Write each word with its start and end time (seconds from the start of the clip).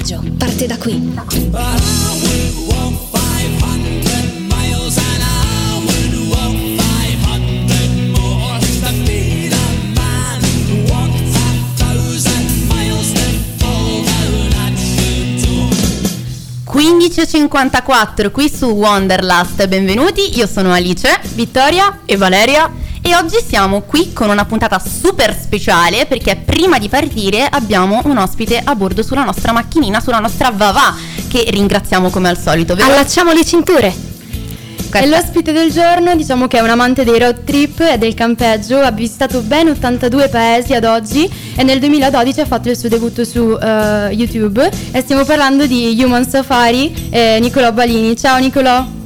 viaggio 0.00 0.22
parte 0.36 0.66
da 0.66 0.76
qui. 0.76 1.48
...15.54 16.72 18.30
qui 18.30 18.48
su 18.48 18.66
Wanderlust, 18.66 19.66
benvenuti, 19.66 20.38
io 20.38 20.46
sono 20.46 20.72
Alice, 20.72 21.20
Vittoria 21.34 22.00
e 22.06 22.16
Valeria 22.16 22.70
e 23.02 23.14
oggi 23.14 23.36
siamo 23.46 23.82
qui 23.82 24.12
con 24.12 24.28
una 24.30 24.44
puntata 24.44 24.78
super 24.78 25.36
speciale 25.38 26.06
perché 26.06 26.36
prima 26.36 26.78
di 26.78 26.88
partire 26.88 27.46
abbiamo 27.50 28.00
un 28.04 28.18
ospite 28.18 28.60
a 28.62 28.74
bordo 28.74 29.02
sulla 29.02 29.24
nostra 29.24 29.52
macchinina, 29.52 30.00
sulla 30.00 30.18
nostra 30.18 30.50
Vava, 30.50 30.94
che 31.28 31.46
ringraziamo 31.48 32.10
come 32.10 32.28
al 32.28 32.38
solito. 32.38 32.74
Vero? 32.74 32.90
Allacciamo 32.90 33.32
le 33.32 33.44
cinture! 33.44 34.08
E 34.92 35.06
l'ospite 35.06 35.52
del 35.52 35.70
giorno 35.70 36.16
diciamo 36.16 36.48
che 36.48 36.58
è 36.58 36.60
un 36.60 36.68
amante 36.68 37.04
dei 37.04 37.18
road 37.18 37.44
trip 37.44 37.78
e 37.80 37.96
del 37.96 38.14
campeggio, 38.14 38.80
ha 38.80 38.90
visitato 38.90 39.40
ben 39.40 39.68
82 39.68 40.28
paesi 40.28 40.74
ad 40.74 40.84
oggi 40.84 41.30
e 41.54 41.62
nel 41.62 41.78
2012 41.78 42.40
ha 42.40 42.46
fatto 42.46 42.70
il 42.70 42.76
suo 42.76 42.88
debutto 42.88 43.24
su 43.24 43.38
uh, 43.38 44.10
YouTube 44.10 44.68
e 44.90 45.00
stiamo 45.00 45.24
parlando 45.24 45.66
di 45.66 45.96
Human 46.02 46.28
Safari 46.28 47.08
e 47.08 47.38
Nicolò 47.40 47.72
Balini. 47.72 48.16
Ciao 48.16 48.38
Nicolò! 48.38 48.99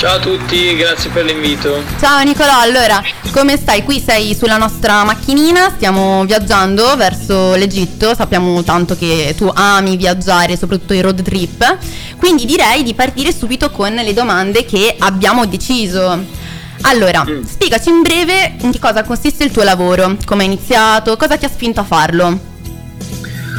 Ciao 0.00 0.16
a 0.16 0.18
tutti, 0.18 0.74
grazie 0.76 1.10
per 1.10 1.26
l'invito. 1.26 1.82
Ciao 2.00 2.22
Nicolò, 2.22 2.58
allora 2.58 3.02
come 3.32 3.58
stai? 3.58 3.82
Qui 3.82 4.00
sei 4.00 4.34
sulla 4.34 4.56
nostra 4.56 5.04
macchinina, 5.04 5.72
stiamo 5.76 6.24
viaggiando 6.24 6.96
verso 6.96 7.54
l'Egitto, 7.54 8.14
sappiamo 8.14 8.62
tanto 8.62 8.96
che 8.96 9.34
tu 9.36 9.50
ami 9.52 9.98
viaggiare, 9.98 10.56
soprattutto 10.56 10.94
i 10.94 11.02
road 11.02 11.20
trip, 11.20 11.76
quindi 12.16 12.46
direi 12.46 12.82
di 12.82 12.94
partire 12.94 13.30
subito 13.30 13.70
con 13.70 13.92
le 13.92 14.14
domande 14.14 14.64
che 14.64 14.96
abbiamo 14.98 15.44
deciso. 15.44 16.18
Allora, 16.80 17.22
mm. 17.22 17.42
spiegaci 17.42 17.90
in 17.90 18.00
breve 18.00 18.54
in 18.62 18.70
che 18.70 18.78
cosa 18.78 19.04
consiste 19.04 19.44
il 19.44 19.50
tuo 19.50 19.64
lavoro, 19.64 20.16
come 20.24 20.44
hai 20.44 20.48
iniziato, 20.48 21.14
cosa 21.18 21.36
ti 21.36 21.44
ha 21.44 21.50
spinto 21.50 21.80
a 21.80 21.84
farlo. 21.84 22.49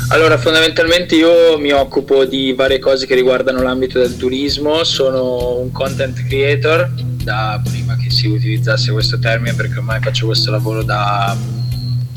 Allora, 0.10 0.38
fondamentalmente 0.38 1.16
io 1.16 1.58
mi 1.58 1.72
occupo 1.72 2.26
di 2.26 2.54
varie 2.54 2.80
cose 2.80 3.06
che 3.06 3.16
riguardano 3.16 3.62
l'ambito 3.62 4.00
del 4.00 4.18
turismo, 4.18 4.84
sono 4.84 5.58
un 5.60 5.72
content 5.72 6.28
creator 6.28 6.90
da 7.24 7.62
prima 7.64 7.96
che 7.96 8.10
si 8.10 8.28
utilizzasse 8.28 8.92
questo 8.92 9.20
termine 9.20 9.54
perché 9.54 9.78
ormai 9.78 10.02
faccio 10.02 10.26
questo 10.26 10.52
lavoro 10.52 10.84
da 10.84 11.36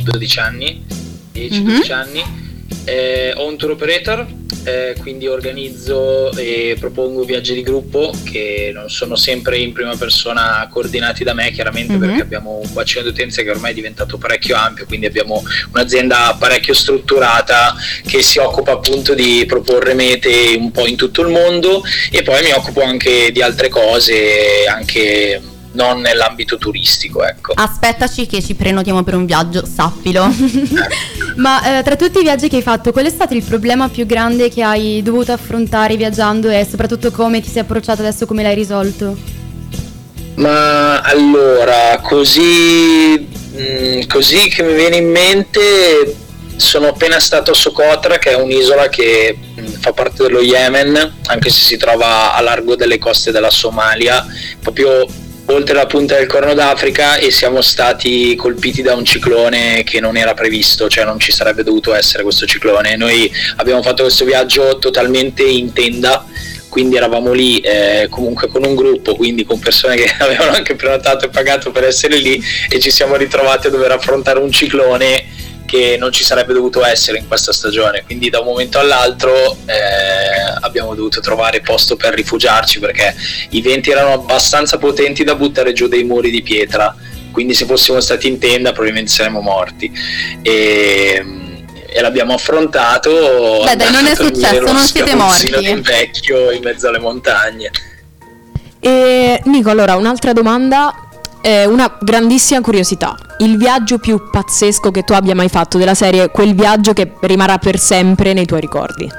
12 0.02 0.38
anni, 0.38 0.84
10-12 1.34 1.62
mm-hmm. 1.62 1.80
anni 1.90 2.42
eh, 2.84 3.32
ho 3.36 3.48
un 3.48 3.56
tour 3.56 3.72
operator, 3.72 4.26
eh, 4.64 4.94
quindi 4.98 5.26
organizzo 5.26 6.32
e 6.36 6.76
propongo 6.78 7.24
viaggi 7.24 7.54
di 7.54 7.62
gruppo 7.62 8.12
che 8.24 8.70
non 8.72 8.88
sono 8.88 9.16
sempre 9.16 9.58
in 9.58 9.72
prima 9.72 9.94
persona 9.96 10.66
coordinati 10.70 11.22
da 11.24 11.34
me, 11.34 11.50
chiaramente 11.50 11.92
mm-hmm. 11.92 12.00
perché 12.00 12.22
abbiamo 12.22 12.60
un 12.62 12.72
bacino 12.72 13.02
di 13.02 13.08
utenza 13.08 13.42
che 13.42 13.50
ormai 13.50 13.72
è 13.72 13.74
diventato 13.74 14.18
parecchio 14.18 14.56
ampio, 14.56 14.86
quindi 14.86 15.06
abbiamo 15.06 15.42
un'azienda 15.72 16.36
parecchio 16.38 16.74
strutturata 16.74 17.74
che 18.06 18.22
si 18.22 18.38
occupa 18.38 18.72
appunto 18.72 19.14
di 19.14 19.44
proporre 19.46 19.94
mete 19.94 20.54
un 20.58 20.70
po' 20.70 20.86
in 20.86 20.96
tutto 20.96 21.22
il 21.22 21.28
mondo 21.28 21.82
e 22.10 22.22
poi 22.22 22.42
mi 22.42 22.52
occupo 22.52 22.82
anche 22.82 23.30
di 23.32 23.42
altre 23.42 23.68
cose, 23.68 24.66
anche 24.66 25.52
non 25.74 26.00
nell'ambito 26.00 26.58
turistico. 26.58 27.24
Ecco. 27.24 27.52
Aspettaci 27.54 28.26
che 28.26 28.42
ci 28.42 28.54
prenotiamo 28.54 29.02
per 29.02 29.14
un 29.14 29.26
viaggio, 29.26 29.64
sappilo. 29.66 30.32
Ma 31.36 31.78
eh, 31.78 31.82
tra 31.82 31.96
tutti 31.96 32.18
i 32.18 32.22
viaggi 32.22 32.48
che 32.48 32.56
hai 32.56 32.62
fatto, 32.62 32.92
qual 32.92 33.06
è 33.06 33.10
stato 33.10 33.34
il 33.34 33.42
problema 33.42 33.88
più 33.88 34.06
grande 34.06 34.48
che 34.48 34.62
hai 34.62 35.02
dovuto 35.02 35.32
affrontare 35.32 35.96
viaggiando 35.96 36.48
e 36.48 36.66
soprattutto 36.68 37.10
come 37.10 37.40
ti 37.40 37.48
sei 37.48 37.62
approcciato 37.62 38.02
adesso, 38.02 38.26
come 38.26 38.42
l'hai 38.42 38.54
risolto? 38.54 39.16
Ma 40.36 41.00
allora, 41.00 41.98
così, 42.00 43.18
mh, 43.18 43.60
mm, 43.60 44.00
così 44.08 44.48
che 44.48 44.62
mi 44.62 44.74
viene 44.74 44.96
in 44.96 45.10
mente, 45.10 46.16
sono 46.56 46.88
appena 46.88 47.18
stato 47.20 47.52
a 47.52 47.54
Socotra, 47.54 48.18
che 48.18 48.30
è 48.30 48.34
un'isola 48.34 48.88
che 48.88 49.36
mm, 49.60 49.66
fa 49.80 49.92
parte 49.92 50.24
dello 50.24 50.40
Yemen, 50.40 51.14
anche 51.26 51.50
se 51.50 51.60
si 51.60 51.76
trova 51.76 52.34
a 52.34 52.40
largo 52.40 52.76
delle 52.76 52.98
coste 52.98 53.32
della 53.32 53.50
Somalia, 53.50 54.24
proprio 54.60 55.06
oltre 55.46 55.74
la 55.74 55.86
punta 55.86 56.16
del 56.16 56.26
Corno 56.26 56.54
d'Africa 56.54 57.16
e 57.16 57.30
siamo 57.30 57.60
stati 57.60 58.34
colpiti 58.34 58.82
da 58.82 58.94
un 58.94 59.04
ciclone 59.04 59.82
che 59.84 60.00
non 60.00 60.16
era 60.16 60.34
previsto, 60.34 60.88
cioè 60.88 61.04
non 61.04 61.18
ci 61.18 61.32
sarebbe 61.32 61.62
dovuto 61.62 61.94
essere 61.94 62.22
questo 62.22 62.46
ciclone. 62.46 62.96
Noi 62.96 63.30
abbiamo 63.56 63.82
fatto 63.82 64.02
questo 64.02 64.24
viaggio 64.24 64.78
totalmente 64.78 65.42
in 65.42 65.72
tenda, 65.72 66.24
quindi 66.68 66.96
eravamo 66.96 67.32
lì 67.32 67.60
eh, 67.60 68.06
comunque 68.08 68.48
con 68.48 68.64
un 68.64 68.74
gruppo, 68.74 69.14
quindi 69.14 69.44
con 69.44 69.58
persone 69.58 69.96
che 69.96 70.10
avevano 70.18 70.52
anche 70.52 70.76
prenotato 70.76 71.26
e 71.26 71.28
pagato 71.28 71.70
per 71.70 71.84
essere 71.84 72.16
lì 72.16 72.42
e 72.68 72.80
ci 72.80 72.90
siamo 72.90 73.16
ritrovati 73.16 73.66
a 73.66 73.70
dover 73.70 73.92
affrontare 73.92 74.38
un 74.38 74.50
ciclone 74.50 75.43
che 75.74 75.96
non 75.98 76.12
ci 76.12 76.22
sarebbe 76.22 76.52
dovuto 76.52 76.84
essere 76.84 77.18
in 77.18 77.26
questa 77.26 77.52
stagione. 77.52 78.04
Quindi 78.04 78.30
da 78.30 78.38
un 78.38 78.46
momento 78.46 78.78
all'altro 78.78 79.56
eh, 79.66 80.54
abbiamo 80.60 80.94
dovuto 80.94 81.18
trovare 81.18 81.62
posto 81.62 81.96
per 81.96 82.14
rifugiarci 82.14 82.78
perché 82.78 83.12
i 83.50 83.60
venti 83.60 83.90
erano 83.90 84.12
abbastanza 84.12 84.78
potenti 84.78 85.24
da 85.24 85.34
buttare 85.34 85.72
giù 85.72 85.88
dei 85.88 86.04
muri 86.04 86.30
di 86.30 86.42
pietra. 86.42 86.94
Quindi 87.32 87.54
se 87.54 87.66
fossimo 87.66 87.98
stati 87.98 88.28
in 88.28 88.38
tenda 88.38 88.70
probabilmente 88.70 89.10
saremmo 89.10 89.40
morti. 89.40 89.90
E, 90.42 91.24
e 91.88 92.00
l'abbiamo 92.00 92.34
affrontato. 92.34 93.62
Beh, 93.64 93.74
dai, 93.74 93.90
non 93.90 94.06
è 94.06 94.14
successo, 94.14 94.60
non 94.60 94.76
siete 94.76 95.16
morti. 95.16 95.68
in 95.68 95.80
vecchio 95.80 96.52
in 96.52 96.62
mezzo 96.62 96.86
alle 96.86 97.00
montagne. 97.00 97.72
E 98.78 99.40
Nico, 99.46 99.70
allora 99.70 99.96
un'altra 99.96 100.32
domanda 100.32 101.03
eh, 101.44 101.66
una 101.66 101.94
grandissima 102.00 102.60
curiosità. 102.60 103.16
Il 103.38 103.58
viaggio 103.58 103.98
più 103.98 104.30
pazzesco 104.30 104.90
che 104.90 105.02
tu 105.02 105.12
abbia 105.12 105.34
mai 105.34 105.48
fatto 105.48 105.76
della 105.76 105.94
serie, 105.94 106.30
quel 106.30 106.54
viaggio 106.54 106.94
che 106.94 107.12
rimarrà 107.20 107.58
per 107.58 107.78
sempre 107.78 108.32
nei 108.32 108.46
tuoi 108.46 108.60
ricordi. 108.60 109.10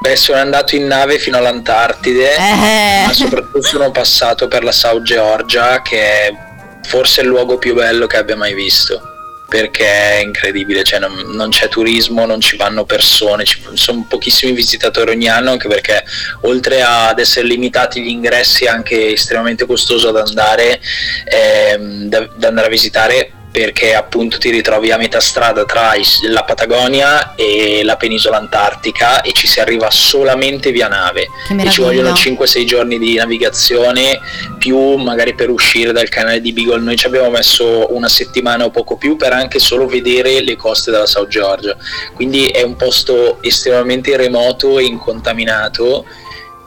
Beh, 0.00 0.14
sono 0.14 0.38
andato 0.38 0.76
in 0.76 0.86
nave 0.86 1.18
fino 1.18 1.38
all'Antartide, 1.38 2.36
eh. 2.36 3.06
ma 3.06 3.12
soprattutto 3.12 3.62
sono 3.62 3.90
passato 3.90 4.46
per 4.46 4.62
la 4.62 4.70
South 4.70 5.02
Georgia, 5.02 5.82
che 5.82 6.00
è 6.00 6.34
forse 6.82 7.22
il 7.22 7.26
luogo 7.26 7.58
più 7.58 7.74
bello 7.74 8.06
che 8.06 8.16
abbia 8.16 8.36
mai 8.36 8.54
visto 8.54 9.16
perché 9.48 9.86
è 9.86 10.20
incredibile, 10.22 10.84
cioè 10.84 10.98
non, 10.98 11.14
non, 11.32 11.48
c'è 11.48 11.68
turismo, 11.68 12.26
non 12.26 12.40
ci 12.40 12.56
vanno 12.56 12.84
persone, 12.84 13.44
ci 13.44 13.62
sono 13.72 14.04
pochissimi 14.06 14.52
visitatori 14.52 15.12
ogni 15.12 15.28
anno 15.28 15.50
anche 15.50 15.68
perché 15.68 16.04
oltre 16.42 16.82
ad 16.82 17.18
essere 17.18 17.46
limitati 17.46 18.02
gli 18.02 18.08
ingressi 18.08 18.64
è 18.64 18.68
anche 18.68 19.12
estremamente 19.12 19.64
costoso 19.64 20.10
ad 20.10 20.16
andare, 20.16 20.80
ehm, 21.24 22.08
da, 22.08 22.28
da 22.36 22.48
andare 22.48 22.66
a 22.66 22.70
visitare 22.70 23.32
perché 23.50 23.94
appunto 23.94 24.38
ti 24.38 24.50
ritrovi 24.50 24.90
a 24.90 24.96
metà 24.96 25.20
strada 25.20 25.64
tra 25.64 25.92
la 26.28 26.44
Patagonia 26.44 27.34
e 27.34 27.82
la 27.82 27.96
penisola 27.96 28.36
antartica 28.36 29.22
e 29.22 29.32
ci 29.32 29.46
si 29.46 29.60
arriva 29.60 29.90
solamente 29.90 30.70
via 30.70 30.88
nave. 30.88 31.28
E 31.48 31.70
ci 31.70 31.80
vogliono 31.80 32.10
5-6 32.10 32.64
giorni 32.64 32.98
di 32.98 33.14
navigazione 33.14 34.20
più 34.58 34.96
magari 34.96 35.34
per 35.34 35.50
uscire 35.50 35.92
dal 35.92 36.08
canale 36.08 36.40
di 36.40 36.52
Beagle. 36.52 36.80
Noi 36.80 36.96
ci 36.96 37.06
abbiamo 37.06 37.30
messo 37.30 37.92
una 37.94 38.08
settimana 38.08 38.64
o 38.64 38.70
poco 38.70 38.96
più 38.96 39.16
per 39.16 39.32
anche 39.32 39.58
solo 39.58 39.86
vedere 39.86 40.42
le 40.42 40.56
coste 40.56 40.90
della 40.90 41.06
South 41.06 41.28
Georgia 41.28 41.76
quindi 42.14 42.48
è 42.48 42.62
un 42.62 42.76
posto 42.76 43.42
estremamente 43.42 44.16
remoto 44.16 44.78
e 44.78 44.84
incontaminato. 44.84 46.04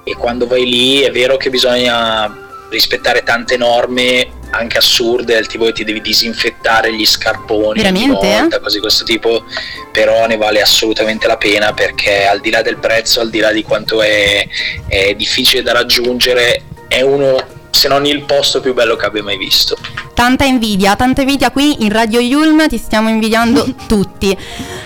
E 0.04 0.16
quando 0.16 0.48
vai 0.48 0.66
lì 0.66 1.02
è 1.02 1.12
vero 1.12 1.38
che 1.38 1.50
bisogna 1.50 2.34
rispettare 2.70 3.24
tante 3.24 3.58
norme 3.58 4.40
anche 4.52 4.78
assurde, 4.78 5.34
del 5.34 5.48
tipo 5.48 5.66
che 5.66 5.74
ti 5.74 5.84
devi 5.84 6.02
disinfettare 6.02 6.94
gli 6.94 7.06
scarponi 7.06 7.82
Veramente? 7.82 8.28
Volta, 8.28 8.60
cose 8.60 8.76
di 8.76 8.82
questo 8.82 9.04
tipo, 9.04 9.44
però 9.92 10.26
ne 10.28 10.38
vale 10.38 10.62
assolutamente 10.62 11.28
la 11.28 11.38
pena 11.38 11.74
perché 11.74 12.26
al 12.26 12.40
di 12.40 12.50
là 12.50 12.62
del 12.62 12.78
prezzo, 12.78 13.20
al 13.20 13.30
di 13.30 13.40
là 13.40 13.52
di 13.52 13.64
quanto 13.64 14.02
è, 14.02 14.48
è 14.88 15.14
difficile 15.16 15.62
da 15.62 15.74
raggiungere, 15.74 16.64
è 16.88 17.02
uno 17.02 17.60
se 17.72 17.88
non 17.88 18.06
il 18.06 18.24
posto 18.24 18.60
più 18.60 18.74
bello 18.74 18.96
che 18.96 19.06
abbia 19.06 19.24
mai 19.24 19.38
visto. 19.38 19.76
Tanta 20.14 20.46
invidia, 20.46 20.96
tanta 20.96 21.22
invidia 21.22 21.50
qui 21.50 21.84
in 21.84 21.92
Radio 21.92 22.20
Yulm, 22.20 22.68
ti 22.68 22.78
stiamo 22.78 23.10
invidiando 23.10 23.66
tutti. 23.88 24.38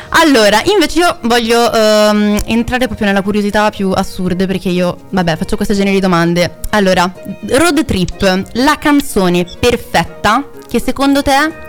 Allora, 0.09 0.61
invece 0.63 0.99
io 0.99 1.17
voglio 1.23 1.69
um, 1.73 2.39
entrare 2.45 2.85
proprio 2.85 3.07
nella 3.07 3.21
curiosità 3.21 3.69
più 3.69 3.91
assurde 3.91 4.45
perché 4.47 4.69
io, 4.69 4.97
vabbè, 5.09 5.35
faccio 5.35 5.57
queste 5.57 5.73
generi 5.73 5.95
di 5.95 6.01
domande. 6.01 6.59
Allora, 6.69 7.11
Road 7.49 7.83
Trip, 7.83 8.43
la 8.53 8.77
canzone 8.77 9.45
perfetta 9.59 10.49
che 10.69 10.79
secondo 10.79 11.21
te 11.21 11.63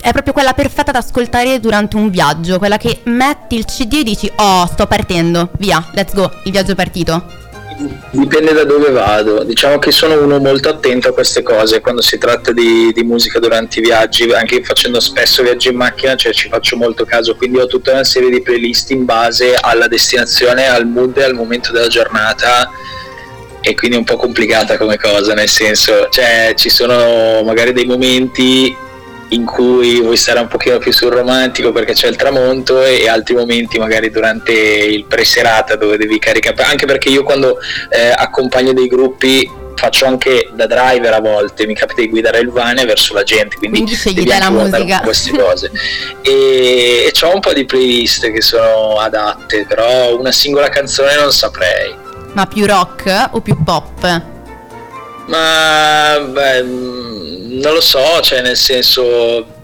è 0.00 0.12
proprio 0.12 0.32
quella 0.32 0.52
perfetta 0.54 0.92
da 0.92 0.98
ascoltare 0.98 1.58
durante 1.60 1.96
un 1.96 2.10
viaggio, 2.10 2.58
quella 2.58 2.76
che 2.76 3.00
metti 3.04 3.56
il 3.56 3.64
CD 3.64 3.94
e 3.94 4.02
dici 4.04 4.30
"Oh, 4.36 4.66
sto 4.66 4.86
partendo, 4.86 5.50
via, 5.58 5.84
let's 5.94 6.14
go, 6.14 6.30
il 6.44 6.52
viaggio 6.52 6.72
è 6.72 6.74
partito". 6.74 7.45
Dipende 8.10 8.52
da 8.52 8.64
dove 8.64 8.90
vado. 8.90 9.42
Diciamo 9.44 9.78
che 9.78 9.90
sono 9.90 10.22
uno 10.22 10.38
molto 10.38 10.68
attento 10.68 11.08
a 11.08 11.12
queste 11.12 11.42
cose 11.42 11.80
quando 11.80 12.00
si 12.00 12.18
tratta 12.18 12.52
di, 12.52 12.92
di 12.92 13.02
musica 13.02 13.38
durante 13.38 13.80
i 13.80 13.82
viaggi, 13.82 14.30
anche 14.32 14.62
facendo 14.62 15.00
spesso 15.00 15.42
viaggi 15.42 15.68
in 15.68 15.76
macchina, 15.76 16.14
cioè 16.14 16.32
ci 16.32 16.48
faccio 16.48 16.76
molto 16.76 17.04
caso, 17.04 17.36
quindi 17.36 17.58
ho 17.58 17.66
tutta 17.66 17.92
una 17.92 18.04
serie 18.04 18.30
di 18.30 18.42
playlist 18.42 18.90
in 18.90 19.04
base 19.04 19.54
alla 19.54 19.88
destinazione, 19.88 20.66
al 20.66 20.86
mood 20.86 21.16
e 21.18 21.24
al 21.24 21.34
momento 21.34 21.72
della 21.72 21.88
giornata 21.88 22.70
e 23.60 23.74
quindi 23.74 23.96
è 23.96 23.98
un 23.98 24.04
po' 24.04 24.16
complicata 24.16 24.76
come 24.78 24.96
cosa, 24.96 25.34
nel 25.34 25.48
senso, 25.48 26.08
cioè 26.08 26.52
ci 26.54 26.70
sono 26.70 27.42
magari 27.42 27.72
dei 27.72 27.84
momenti 27.84 28.74
in 29.30 29.44
cui 29.44 30.00
vuoi 30.00 30.16
stare 30.16 30.40
un 30.40 30.48
pochino 30.48 30.78
più 30.78 30.92
sul 30.92 31.10
romantico 31.10 31.72
perché 31.72 31.92
c'è 31.92 32.08
il 32.08 32.16
tramonto 32.16 32.82
e 32.82 33.08
altri 33.08 33.34
momenti 33.34 33.78
magari 33.78 34.10
durante 34.10 34.52
il 34.52 35.04
preserata 35.04 35.76
dove 35.76 35.96
devi 35.96 36.18
caricare. 36.18 36.62
Anche 36.62 36.86
perché 36.86 37.08
io 37.08 37.22
quando 37.24 37.58
eh, 37.90 38.12
accompagno 38.14 38.72
dei 38.72 38.86
gruppi 38.86 39.64
faccio 39.74 40.06
anche 40.06 40.48
da 40.54 40.66
driver 40.66 41.12
a 41.12 41.20
volte 41.20 41.66
mi 41.66 41.74
capita 41.74 42.00
di 42.00 42.08
guidare 42.08 42.38
il 42.38 42.50
van 42.50 42.76
verso 42.86 43.12
la 43.12 43.22
gente 43.24 43.56
quindi, 43.56 43.76
quindi 43.76 43.94
scegli 43.94 44.26
la 44.26 44.50
musica. 44.50 45.00
queste 45.00 45.30
cose. 45.36 45.70
E, 46.22 47.12
e 47.12 47.26
ho 47.26 47.34
un 47.34 47.40
po' 47.40 47.52
di 47.52 47.64
playlist 47.64 48.30
che 48.30 48.40
sono 48.40 48.98
adatte 48.98 49.66
però 49.66 50.18
una 50.18 50.32
singola 50.32 50.68
canzone 50.68 51.16
non 51.16 51.32
saprei. 51.32 51.94
Ma 52.32 52.46
più 52.46 52.66
rock 52.66 53.28
o 53.32 53.40
più 53.40 53.62
pop? 53.62 54.34
Ma 55.26 56.18
beh 56.30 56.62
non 56.62 57.74
lo 57.74 57.80
so, 57.80 58.20
cioè 58.20 58.42
nel 58.42 58.56
senso 58.56 59.54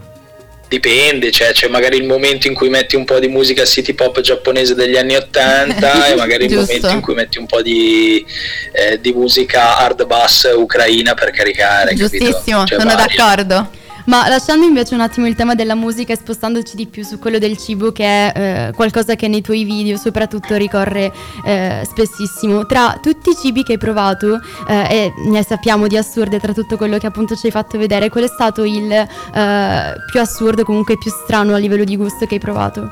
dipende, 0.67 1.31
cioè 1.31 1.51
c'è 1.51 1.67
magari 1.67 1.97
il 1.97 2.05
momento 2.05 2.47
in 2.47 2.55
cui 2.55 2.69
metti 2.69 2.95
un 2.95 3.05
po' 3.05 3.19
di 3.19 3.27
musica 3.27 3.63
city 3.63 3.93
pop 3.93 4.19
giapponese 4.21 4.73
degli 4.73 4.97
anni 4.97 5.15
80 5.15 6.07
e 6.09 6.15
magari 6.15 6.45
il 6.45 6.55
momento 6.55 6.89
in 6.89 7.01
cui 7.01 7.13
metti 7.13 7.37
un 7.37 7.45
po' 7.45 7.61
di, 7.61 8.25
eh, 8.71 8.99
di 8.99 9.13
musica 9.13 9.77
hard 9.77 10.05
bass 10.07 10.51
ucraina 10.55 11.13
per 11.13 11.29
caricare. 11.29 11.93
Giustissimo, 11.93 12.65
cioè, 12.65 12.79
sono 12.79 12.95
varia. 12.95 13.15
d'accordo. 13.15 13.81
Ma 14.05 14.27
lasciando 14.27 14.65
invece 14.65 14.95
un 14.95 15.01
attimo 15.01 15.27
il 15.27 15.35
tema 15.35 15.55
della 15.55 15.75
musica 15.75 16.11
e 16.11 16.17
spostandoci 16.17 16.75
di 16.75 16.87
più 16.87 17.03
su 17.03 17.19
quello 17.19 17.39
del 17.39 17.57
cibo, 17.57 17.91
che 17.91 18.03
è 18.03 18.33
eh, 18.35 18.71
qualcosa 18.75 19.15
che 19.15 19.27
nei 19.27 19.41
tuoi 19.41 19.63
video 19.63 19.97
soprattutto 19.97 20.55
ricorre 20.55 21.11
eh, 21.45 21.83
spessissimo, 21.85 22.65
tra 22.65 22.99
tutti 23.01 23.29
i 23.29 23.35
cibi 23.41 23.63
che 23.63 23.73
hai 23.73 23.77
provato, 23.77 24.41
eh, 24.67 24.87
e 24.89 25.13
ne 25.29 25.43
sappiamo 25.43 25.87
di 25.87 25.95
assurde 25.95 26.39
tra 26.39 26.51
tutto 26.51 26.75
quello 26.75 26.97
che 26.97 27.07
appunto 27.07 27.35
ci 27.35 27.45
hai 27.45 27.51
fatto 27.51 27.77
vedere, 27.77 28.09
qual 28.09 28.25
è 28.25 28.27
stato 28.27 28.63
il 28.63 28.91
eh, 28.91 29.93
più 30.11 30.19
assurdo, 30.19 30.63
comunque 30.63 30.97
più 30.97 31.09
strano 31.09 31.53
a 31.53 31.57
livello 31.57 31.85
di 31.85 31.95
gusto 31.95 32.25
che 32.25 32.35
hai 32.35 32.39
provato? 32.39 32.89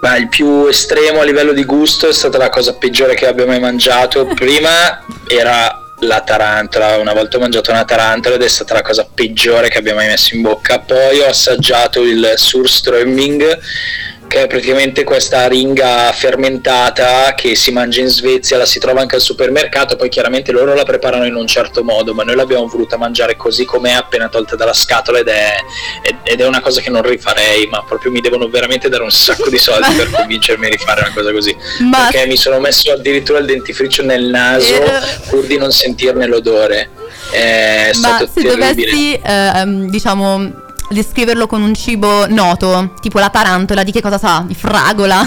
Beh, 0.00 0.18
il 0.18 0.28
più 0.28 0.66
estremo 0.66 1.20
a 1.20 1.24
livello 1.24 1.52
di 1.52 1.64
gusto 1.64 2.08
è 2.08 2.12
stata 2.12 2.36
la 2.36 2.50
cosa 2.50 2.74
peggiore 2.74 3.14
che 3.14 3.26
abbia 3.26 3.46
mai 3.46 3.58
mangiato. 3.58 4.26
Prima 4.26 5.02
era 5.26 5.83
la 6.06 6.20
tarantola, 6.20 6.98
una 6.98 7.12
volta 7.12 7.36
ho 7.36 7.40
mangiato 7.40 7.70
una 7.70 7.84
tarantola 7.84 8.36
ed 8.36 8.42
è 8.42 8.48
stata 8.48 8.74
la 8.74 8.82
cosa 8.82 9.06
peggiore 9.12 9.68
che 9.68 9.78
abbia 9.78 9.94
mai 9.94 10.08
messo 10.08 10.34
in 10.34 10.42
bocca. 10.42 10.78
Poi 10.80 11.20
ho 11.20 11.26
assaggiato 11.26 12.02
il 12.02 12.32
surströmming 12.36 13.58
che 14.26 14.42
è 14.42 14.46
praticamente 14.46 15.04
questa 15.04 15.46
ringa 15.46 16.10
fermentata 16.12 17.34
che 17.34 17.54
si 17.54 17.70
mangia 17.70 18.00
in 18.00 18.08
Svezia, 18.08 18.58
la 18.58 18.66
si 18.66 18.78
trova 18.78 19.00
anche 19.00 19.14
al 19.14 19.20
supermercato, 19.20 19.96
poi 19.96 20.08
chiaramente 20.08 20.52
loro 20.52 20.74
la 20.74 20.84
preparano 20.84 21.24
in 21.24 21.34
un 21.34 21.46
certo 21.46 21.84
modo, 21.84 22.14
ma 22.14 22.22
noi 22.24 22.34
l'abbiamo 22.34 22.66
voluta 22.66 22.96
mangiare 22.96 23.36
così 23.36 23.64
com'è, 23.64 23.92
appena 23.92 24.28
tolta 24.28 24.56
dalla 24.56 24.72
scatola 24.72 25.18
ed 25.18 25.28
è, 25.28 25.56
ed 26.24 26.40
è 26.40 26.46
una 26.46 26.60
cosa 26.60 26.80
che 26.80 26.90
non 26.90 27.02
rifarei, 27.02 27.66
ma 27.68 27.82
proprio 27.84 28.10
mi 28.10 28.20
devono 28.20 28.48
veramente 28.48 28.88
dare 28.88 29.02
un 29.02 29.10
sacco 29.10 29.48
di 29.48 29.58
soldi 29.58 29.94
per 29.94 30.10
convincermi 30.14 30.66
a 30.66 30.70
rifare 30.70 31.00
una 31.02 31.12
cosa 31.12 31.32
così. 31.32 31.56
Ma... 31.80 32.08
Perché 32.10 32.26
mi 32.26 32.36
sono 32.36 32.58
messo 32.58 32.92
addirittura 32.92 33.38
il 33.38 33.46
dentifricio 33.46 34.02
nel 34.02 34.24
naso 34.24 34.74
eh. 34.74 35.00
pur 35.28 35.44
di 35.46 35.56
non 35.56 35.70
sentirne 35.70 36.26
l'odore. 36.26 36.90
È 37.30 37.90
ma 38.00 38.18
se 38.18 38.42
terribile. 38.42 38.74
dovessi, 38.74 39.14
eh, 39.14 39.88
diciamo 39.88 40.63
descriverlo 40.88 41.46
con 41.46 41.62
un 41.62 41.74
cibo 41.74 42.26
noto, 42.28 42.94
tipo 43.00 43.18
la 43.18 43.30
tarantola, 43.30 43.82
di 43.82 43.92
che 43.92 44.02
cosa 44.02 44.18
sa? 44.18 44.44
Di 44.46 44.54
fragola? 44.54 45.26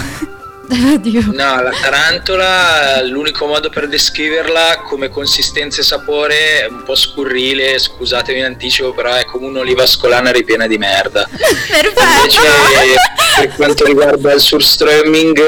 no, 0.68 1.62
la 1.62 1.72
tarantola, 1.80 3.02
l'unico 3.04 3.46
modo 3.46 3.70
per 3.70 3.88
descriverla 3.88 4.82
come 4.86 5.08
consistenza 5.08 5.80
e 5.80 5.84
sapore 5.84 6.60
è 6.60 6.66
un 6.68 6.82
po' 6.84 6.94
scurrile, 6.94 7.78
scusatemi 7.78 8.40
in 8.40 8.44
anticipo, 8.44 8.92
però 8.92 9.14
è 9.14 9.24
come 9.24 9.46
un'oliva 9.46 9.86
scolana 9.86 10.30
ripiena 10.30 10.66
di 10.66 10.76
merda. 10.76 11.26
Perfetto! 11.32 12.00
Invece, 12.02 12.96
per 13.36 13.54
quanto 13.54 13.84
riguarda 13.86 14.32
il 14.34 14.40
surströmming, 14.40 15.40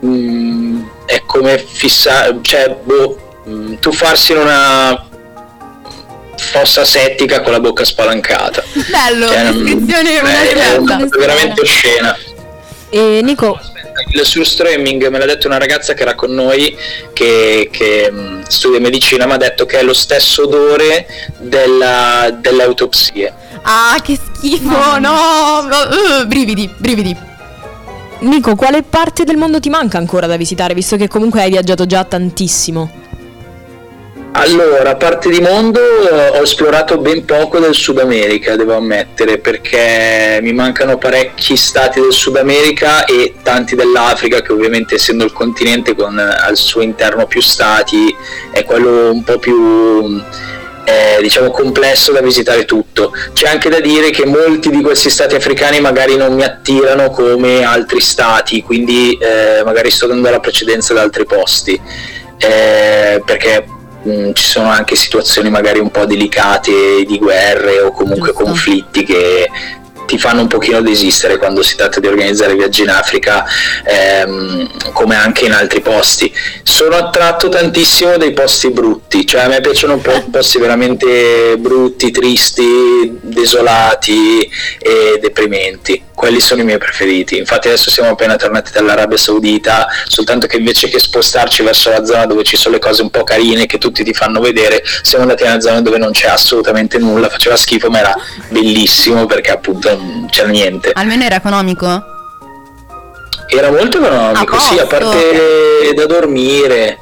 mh, 0.00 0.08
mm, 0.08 0.82
è 1.06 1.22
come 1.24 1.58
fissare, 1.58 2.38
cioè, 2.42 2.76
boh, 2.84 3.42
mh, 3.44 3.52
mm, 3.52 3.74
tuffarsi 3.76 4.32
in 4.32 4.38
una 4.38 5.08
fossa 6.40 6.84
settica 6.84 7.40
con 7.40 7.52
la 7.52 7.60
bocca 7.60 7.84
spalancata. 7.84 8.62
Bello, 8.90 9.28
cioè, 9.28 9.52
descrizione 9.52 10.20
è, 10.20 10.72
è 10.72 10.76
una, 10.76 11.06
veramente 11.16 11.60
oscena. 11.60 12.16
E 12.88 13.20
Nico, 13.22 13.58
il 14.12 14.24
surströmming 14.24 15.08
me 15.08 15.18
l'ha 15.18 15.26
detto 15.26 15.46
una 15.46 15.58
ragazza 15.58 15.94
che 15.94 16.02
era 16.02 16.14
con 16.14 16.32
noi 16.32 16.76
che, 17.12 17.68
che 17.70 18.10
mm, 18.10 18.42
studia 18.48 18.80
medicina 18.80 19.26
mi 19.26 19.32
ha 19.32 19.36
detto 19.36 19.66
che 19.66 19.78
è 19.78 19.82
lo 19.82 19.94
stesso 19.94 20.42
odore 20.44 21.06
della, 21.38 22.36
delle 22.40 22.62
autopsie. 22.64 23.32
Ah 23.62 24.00
che 24.02 24.18
schifo 24.18 24.98
no, 24.98 25.68
uh, 25.68 26.26
brividi 26.26 26.68
brividi. 26.76 27.16
Nico 28.20 28.54
quale 28.54 28.82
parte 28.82 29.24
del 29.24 29.36
mondo 29.36 29.60
ti 29.60 29.70
manca 29.70 29.98
ancora 29.98 30.26
da 30.26 30.36
visitare 30.36 30.74
visto 30.74 30.96
che 30.96 31.08
comunque 31.08 31.42
hai 31.42 31.50
viaggiato 31.50 31.86
già 31.86 32.04
tantissimo 32.04 32.99
allora, 34.32 34.90
a 34.90 34.96
parte 34.96 35.28
di 35.28 35.40
mondo 35.40 35.80
eh, 35.80 36.38
ho 36.38 36.42
esplorato 36.42 36.98
ben 36.98 37.24
poco 37.24 37.58
del 37.58 37.74
Sud 37.74 37.98
America, 37.98 38.56
devo 38.56 38.76
ammettere, 38.76 39.38
perché 39.38 40.38
mi 40.40 40.52
mancano 40.52 40.98
parecchi 40.98 41.56
stati 41.56 42.00
del 42.00 42.12
Sud 42.12 42.36
America 42.36 43.04
e 43.04 43.34
tanti 43.42 43.74
dell'Africa, 43.74 44.40
che 44.40 44.52
ovviamente 44.52 44.94
essendo 44.94 45.24
il 45.24 45.32
continente 45.32 45.94
con 45.94 46.18
eh, 46.18 46.22
al 46.22 46.56
suo 46.56 46.80
interno 46.80 47.26
più 47.26 47.40
stati 47.40 48.14
è 48.52 48.64
quello 48.64 49.10
un 49.10 49.24
po' 49.24 49.38
più 49.38 50.22
eh, 50.84 51.20
diciamo 51.20 51.50
complesso 51.50 52.12
da 52.12 52.20
visitare 52.20 52.64
tutto. 52.64 53.12
C'è 53.32 53.48
anche 53.48 53.68
da 53.68 53.80
dire 53.80 54.10
che 54.10 54.26
molti 54.26 54.70
di 54.70 54.80
questi 54.80 55.10
stati 55.10 55.34
africani 55.34 55.80
magari 55.80 56.16
non 56.16 56.34
mi 56.34 56.44
attirano 56.44 57.10
come 57.10 57.64
altri 57.64 58.00
stati, 58.00 58.62
quindi 58.62 59.18
eh, 59.20 59.62
magari 59.64 59.90
sto 59.90 60.06
dando 60.06 60.30
la 60.30 60.40
precedenza 60.40 60.92
ad 60.92 60.98
altri 61.00 61.24
posti. 61.24 61.80
Eh, 62.42 63.22
perché 63.22 63.66
mh, 64.02 64.12
mm, 64.12 64.32
ci 64.32 64.44
sono 64.44 64.68
anche 64.68 64.96
situazioni 64.96 65.50
magari 65.50 65.78
un 65.78 65.90
po' 65.90 66.06
delicate 66.06 67.04
di 67.06 67.18
guerre 67.18 67.80
o 67.80 67.92
comunque 67.92 68.28
Giusto. 68.28 68.44
conflitti 68.44 69.04
che 69.04 69.48
ti 70.10 70.18
fanno 70.18 70.40
un 70.40 70.48
pochino 70.48 70.82
desistere 70.82 71.36
quando 71.36 71.62
si 71.62 71.76
tratta 71.76 72.00
di 72.00 72.08
organizzare 72.08 72.56
viaggi 72.56 72.82
in 72.82 72.88
Africa 72.88 73.46
ehm, 73.84 74.92
come 74.92 75.14
anche 75.14 75.44
in 75.44 75.52
altri 75.52 75.80
posti 75.82 76.34
sono 76.64 76.96
attratto 76.96 77.48
tantissimo 77.48 78.16
dai 78.16 78.32
posti 78.32 78.70
brutti 78.70 79.24
cioè 79.24 79.42
a 79.42 79.46
me 79.46 79.60
piacciono 79.60 79.94
un 79.94 80.00
po' 80.00 80.24
posti 80.28 80.58
veramente 80.58 81.56
brutti, 81.58 82.10
tristi 82.10 83.18
desolati 83.22 84.40
e 84.80 85.18
deprimenti 85.20 86.08
quelli 86.20 86.40
sono 86.40 86.60
i 86.60 86.64
miei 86.64 86.76
preferiti. 86.76 87.38
Infatti 87.38 87.68
adesso 87.68 87.90
siamo 87.90 88.10
appena 88.10 88.36
tornati 88.36 88.72
dall'Arabia 88.72 89.16
Saudita, 89.16 89.88
soltanto 90.06 90.46
che 90.46 90.58
invece 90.58 90.90
che 90.90 90.98
spostarci 90.98 91.62
verso 91.62 91.88
la 91.88 92.04
zona 92.04 92.26
dove 92.26 92.42
ci 92.42 92.58
sono 92.58 92.74
le 92.74 92.80
cose 92.80 93.00
un 93.00 93.08
po' 93.08 93.24
carine 93.24 93.64
che 93.64 93.78
tutti 93.78 94.04
ti 94.04 94.12
fanno 94.12 94.38
vedere, 94.38 94.82
siamo 95.00 95.24
andati 95.24 95.44
in 95.44 95.48
una 95.48 95.60
zona 95.60 95.80
dove 95.80 95.96
non 95.96 96.12
c'è 96.12 96.28
assolutamente 96.28 96.98
nulla, 96.98 97.30
faceva 97.30 97.56
schifo 97.56 97.88
ma 97.88 98.00
era 98.00 98.14
bellissimo 98.50 99.24
perché 99.24 99.50
appunto 99.50 99.88
non 100.00 100.26
c'era 100.30 100.48
niente. 100.48 100.90
Almeno 100.94 101.24
era 101.24 101.36
economico? 101.36 102.04
Era 103.46 103.70
molto 103.70 103.98
economico, 103.98 104.58
sì, 104.58 104.78
a 104.78 104.86
parte 104.86 105.92
da 105.94 106.06
dormire 106.06 106.98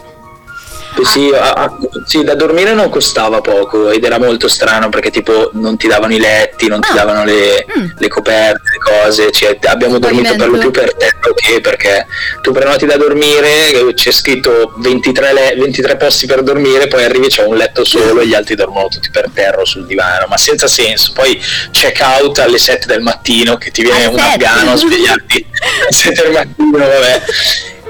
sì, 1.04 1.30
a, 1.32 1.52
a, 1.52 1.76
sì, 2.04 2.24
da 2.24 2.34
dormire 2.34 2.72
non 2.72 2.88
costava 2.88 3.40
poco 3.40 3.90
ed 3.90 4.04
era 4.04 4.18
molto 4.18 4.48
strano 4.48 4.88
perché 4.88 5.10
tipo 5.10 5.50
non 5.54 5.76
ti 5.76 5.86
davano 5.86 6.14
i 6.14 6.18
letti, 6.18 6.68
non 6.68 6.80
ah. 6.82 6.86
ti 6.86 6.94
davano 6.94 7.24
le, 7.24 7.64
mm. 7.66 7.86
le, 7.98 8.08
coperte, 8.08 8.62
le 8.72 8.78
cose, 8.78 9.30
cioè, 9.30 9.58
abbiamo 9.64 9.98
dormito 9.98 10.34
per 10.36 10.48
lo 10.48 10.58
più 10.58 10.70
per 10.70 10.94
terra, 10.94 11.28
ok? 11.28 11.60
Perché 11.60 12.06
tu 12.42 12.52
prenoti 12.52 12.86
da 12.86 12.96
dormire, 12.96 13.92
c'è 13.94 14.10
scritto 14.10 14.74
23, 14.76 15.32
le, 15.32 15.54
23 15.56 15.96
posti 15.96 16.26
per 16.26 16.42
dormire, 16.42 16.88
poi 16.88 17.04
arrivi 17.04 17.28
c'è 17.28 17.44
un 17.44 17.56
letto 17.56 17.84
solo 17.84 18.20
e 18.20 18.26
gli 18.26 18.34
altri 18.34 18.54
dormono 18.54 18.88
tutti 18.88 19.10
per 19.10 19.30
terra 19.32 19.60
o 19.60 19.64
sul 19.64 19.86
divano, 19.86 20.26
ma 20.28 20.36
senza 20.36 20.66
senso. 20.66 21.12
Poi 21.12 21.40
check 21.70 22.00
out 22.00 22.38
alle 22.38 22.58
7 22.58 22.86
del 22.86 23.02
mattino 23.02 23.56
che 23.56 23.70
ti 23.70 23.82
viene 23.82 24.06
un 24.06 24.18
afgano 24.18 24.72
a 24.72 24.76
svegliarti 24.76 25.46
alle 25.82 25.92
7 25.92 26.22
del 26.22 26.32
mattino, 26.32 26.78
vabbè. 26.78 27.22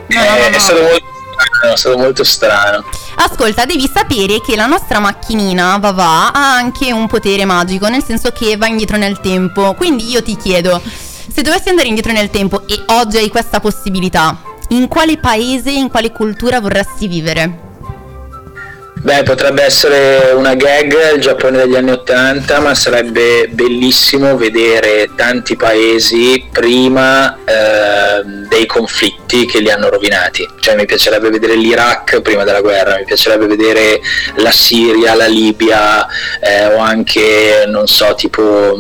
No, 0.09 0.23
no, 0.23 0.31
no, 0.31 0.57
è 0.57 0.59
stato 0.59 0.81
molto 0.81 1.08
strano, 1.59 1.73
è 1.73 1.77
stato 1.77 1.99
molto 1.99 2.25
strano. 2.25 2.85
Ascolta, 3.17 3.65
devi 3.65 3.91
sapere 3.93 4.41
che 4.41 4.55
la 4.55 4.67
nostra 4.67 5.01
macchinina 5.01 5.77
Vava 5.79 6.33
ha 6.33 6.55
anche 6.55 6.93
un 6.93 7.07
potere 7.09 7.45
magico, 7.45 7.89
nel 7.89 8.05
senso 8.05 8.31
che 8.31 8.57
va 8.57 8.67
indietro 8.67 8.97
nel 8.97 9.21
tempo. 9.21 9.75
Quindi 9.75 10.09
io 10.09 10.23
ti 10.23 10.37
chiedo, 10.37 10.81
se 11.33 11.43
dovessi 11.43 11.69
andare 11.69 11.89
indietro 11.89 12.13
nel 12.13 12.31
tempo 12.31 12.67
e 12.67 12.81
oggi 12.87 13.17
hai 13.17 13.29
questa 13.29 13.61
possibilità, 13.61 14.41
in 14.69 14.89
quale 14.89 15.19
paese, 15.19 15.71
in 15.71 15.89
quale 15.89 16.13
cultura 16.13 16.61
vorresti 16.61 17.09
vivere? 17.09 17.67
Beh, 19.01 19.23
potrebbe 19.23 19.63
essere 19.63 20.33
una 20.35 20.55
gag 20.55 21.15
il 21.15 21.21
Giappone 21.21 21.57
degli 21.59 21.77
anni 21.77 21.93
Ottanta, 21.93 22.59
ma 22.61 22.75
sarebbe 22.75 23.49
bellissimo 23.49 24.37
vedere 24.37 25.11
tanti 25.15 25.57
paesi 25.57 26.45
prima 26.51 27.37
eh, 27.45 28.23
dei 28.49 28.67
conflitti 28.67 29.47
che 29.47 29.61
li 29.61 29.71
hanno 29.71 29.89
rovinati. 29.89 30.47
Cioè 30.59 30.75
mi 30.75 30.85
piacerebbe 30.85 31.31
vedere 31.31 31.55
l'Iraq 31.55 32.21
prima 32.21 32.45
della 32.45 32.61
guerra, 32.61 32.97
mi 32.97 33.05
piacerebbe 33.05 33.47
vedere 33.47 34.01
la 34.37 34.51
Siria, 34.51 35.15
la 35.15 35.27
Libia 35.27 36.07
eh, 36.41 36.67
o 36.67 36.79
anche, 36.79 37.65
non 37.69 37.87
so, 37.87 38.15
tipo 38.17 38.77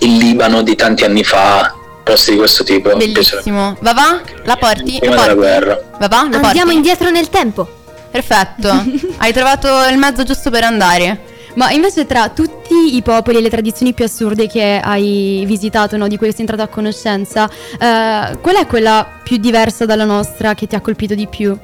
il 0.00 0.16
Libano 0.16 0.62
di 0.62 0.74
tanti 0.74 1.04
anni 1.04 1.22
fa, 1.22 1.74
posti 2.02 2.32
di 2.32 2.38
questo 2.38 2.64
tipo. 2.64 2.96
Bellissimo. 2.96 3.76
Va 3.80 3.92
va? 3.92 4.20
La 4.44 4.56
porti? 4.56 4.98
Prima 4.98 5.14
la 5.14 5.22
porti? 5.22 5.38
della 5.38 5.58
guerra. 5.58 5.80
Va 5.98 6.08
va? 6.08 6.18
Andiamo 6.20 6.48
porti? 6.50 6.74
indietro 6.74 7.10
nel 7.10 7.28
tempo. 7.28 7.76
Perfetto, 8.10 8.68
hai 9.18 9.32
trovato 9.32 9.68
il 9.90 9.98
mezzo 9.98 10.22
giusto 10.22 10.50
per 10.50 10.64
andare. 10.64 11.36
Ma 11.54 11.72
invece 11.72 12.06
tra 12.06 12.28
tutti 12.28 12.94
i 12.94 13.02
popoli 13.02 13.38
e 13.38 13.40
le 13.40 13.50
tradizioni 13.50 13.92
più 13.92 14.04
assurde 14.04 14.46
che 14.46 14.80
hai 14.82 15.42
visitato, 15.44 15.96
no, 15.96 16.06
di 16.06 16.16
cui 16.16 16.30
sei 16.30 16.40
entrato 16.40 16.62
a 16.62 16.68
conoscenza, 16.68 17.48
eh, 17.48 18.38
qual 18.40 18.56
è 18.56 18.66
quella 18.66 19.18
più 19.24 19.38
diversa 19.38 19.84
dalla 19.84 20.04
nostra 20.04 20.54
che 20.54 20.68
ti 20.68 20.76
ha 20.76 20.80
colpito 20.80 21.14
di 21.14 21.26
più? 21.26 21.58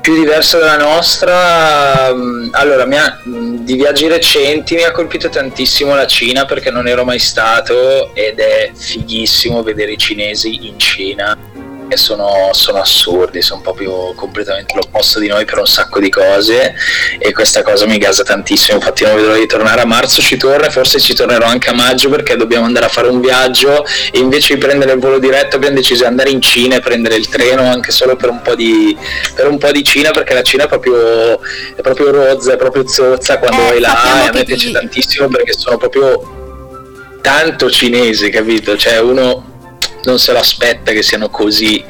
Più 0.00 0.14
diversa 0.14 0.58
dalla 0.58 0.78
nostra, 0.78 2.14
mm, 2.14 2.48
allora 2.52 2.84
ha, 2.84 3.20
mm, 3.28 3.56
di 3.56 3.74
viaggi 3.74 4.08
recenti 4.08 4.74
mi 4.74 4.84
ha 4.84 4.92
colpito 4.92 5.28
tantissimo 5.28 5.94
la 5.94 6.06
Cina 6.06 6.46
perché 6.46 6.70
non 6.70 6.88
ero 6.88 7.04
mai 7.04 7.18
stato 7.18 8.14
ed 8.14 8.38
è 8.38 8.70
fighissimo 8.74 9.62
vedere 9.62 9.92
i 9.92 9.98
cinesi 9.98 10.66
in 10.66 10.78
Cina 10.78 11.36
che 11.90 11.96
sono, 11.96 12.50
sono, 12.52 12.78
assurdi, 12.78 13.42
sono 13.42 13.60
proprio 13.60 14.14
completamente 14.14 14.74
l'opposto 14.76 15.18
di 15.18 15.26
noi 15.26 15.44
per 15.44 15.58
un 15.58 15.66
sacco 15.66 15.98
di 15.98 16.08
cose 16.08 16.72
e 17.18 17.32
questa 17.32 17.62
cosa 17.62 17.84
mi 17.86 17.98
gasa 17.98 18.22
tantissimo, 18.22 18.78
infatti 18.78 19.02
non 19.04 19.16
vedo 19.16 19.34
di 19.34 19.46
tornare 19.46 19.80
a 19.80 19.84
marzo 19.84 20.22
ci 20.22 20.36
torna 20.36 20.68
e 20.68 20.70
forse 20.70 21.00
ci 21.00 21.14
tornerò 21.14 21.46
anche 21.46 21.68
a 21.68 21.74
maggio 21.74 22.08
perché 22.08 22.36
dobbiamo 22.36 22.64
andare 22.64 22.86
a 22.86 22.88
fare 22.88 23.08
un 23.08 23.20
viaggio 23.20 23.84
e 24.12 24.18
invece 24.20 24.54
di 24.54 24.60
prendere 24.60 24.92
il 24.92 25.00
volo 25.00 25.18
diretto 25.18 25.56
abbiamo 25.56 25.74
deciso 25.74 26.02
di 26.02 26.08
andare 26.08 26.30
in 26.30 26.40
Cina 26.40 26.76
e 26.76 26.80
prendere 26.80 27.16
il 27.16 27.28
treno 27.28 27.68
anche 27.68 27.90
solo 27.90 28.14
per 28.14 28.30
un 28.30 28.40
po' 28.40 28.54
di, 28.54 28.96
per 29.34 29.48
un 29.48 29.58
po 29.58 29.72
di 29.72 29.82
Cina 29.82 30.12
perché 30.12 30.32
la 30.32 30.42
Cina 30.42 30.64
è 30.64 30.68
proprio, 30.68 31.40
è 31.74 31.80
proprio 31.82 32.12
rozza, 32.12 32.52
è 32.52 32.56
proprio 32.56 32.86
zozza 32.86 33.38
quando 33.38 33.62
eh, 33.62 33.68
vai 33.68 33.80
là 33.80 34.24
e 34.24 34.28
a 34.28 34.32
me 34.32 34.44
piace 34.44 34.66
ti... 34.66 34.72
tantissimo 34.72 35.26
perché 35.26 35.54
sono 35.54 35.76
proprio 35.76 36.38
tanto 37.20 37.68
cinesi, 37.68 38.30
capito? 38.30 38.76
Cioè 38.76 38.98
uno 39.00 39.50
non 40.04 40.18
se 40.18 40.32
lo 40.32 40.38
aspetta 40.38 40.92
che 40.92 41.02
siano 41.02 41.28
così 41.28 41.84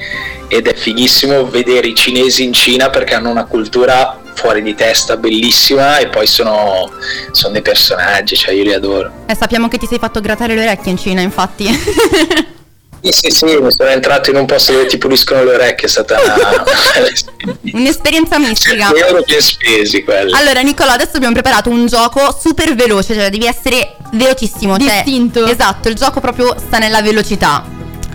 ed 0.49 0.67
è 0.67 0.75
fighissimo 0.75 1.49
vedere 1.49 1.89
i 1.89 1.95
cinesi 1.95 2.43
in 2.43 2.53
Cina 2.53 2.91
perché 2.91 3.15
hanno 3.15 3.31
una 3.31 3.45
cultura 3.45 4.21
fuori 4.35 4.63
di 4.63 4.75
testa 4.75 5.17
bellissima 5.17 5.99
e 5.99 6.09
poi 6.09 6.27
sono, 6.27 6.91
sono 7.31 7.53
dei 7.53 7.63
personaggi, 7.63 8.37
cioè 8.37 8.55
io 8.55 8.65
li 8.65 8.73
adoro. 8.73 9.13
E 9.27 9.37
sappiamo 9.37 9.69
che 9.69 9.79
ti 9.79 9.87
sei 9.87 9.99
fatto 9.99 10.21
grattare 10.21 10.55
le 10.55 10.63
orecchie 10.63 10.91
in 10.91 10.99
Cina, 10.99 11.21
infatti. 11.21 11.69
Sì, 13.03 13.13
sì, 13.13 13.31
sì, 13.31 13.57
mi 13.57 13.73
sono 13.73 13.89
entrato 13.89 14.29
in 14.29 14.37
un 14.37 14.45
posto 14.45 14.73
dove 14.73 14.85
ti 14.85 14.99
puliscono 14.99 15.43
le 15.43 15.55
orecchie, 15.55 15.87
è 15.87 15.91
stata 15.91 16.19
un'esperienza 17.73 18.39
mistica. 18.39 18.93
euro 18.95 19.23
ben 19.27 19.41
spesi 19.41 20.05
quelli. 20.05 20.35
Allora, 20.35 20.61
Nicolò, 20.61 20.91
adesso 20.91 21.13
abbiamo 21.15 21.33
preparato 21.33 21.71
un 21.71 21.87
gioco 21.87 22.37
super 22.39 22.75
veloce, 22.75 23.15
cioè 23.15 23.31
devi 23.31 23.47
essere 23.47 23.97
velocissimo. 24.13 24.77
Cioè 24.77 25.03
Distinto. 25.03 25.41
Cioè, 25.41 25.51
esatto, 25.51 25.89
il 25.89 25.95
gioco 25.95 26.21
proprio 26.21 26.55
sta 26.59 26.77
nella 26.77 27.01
velocità. 27.01 27.65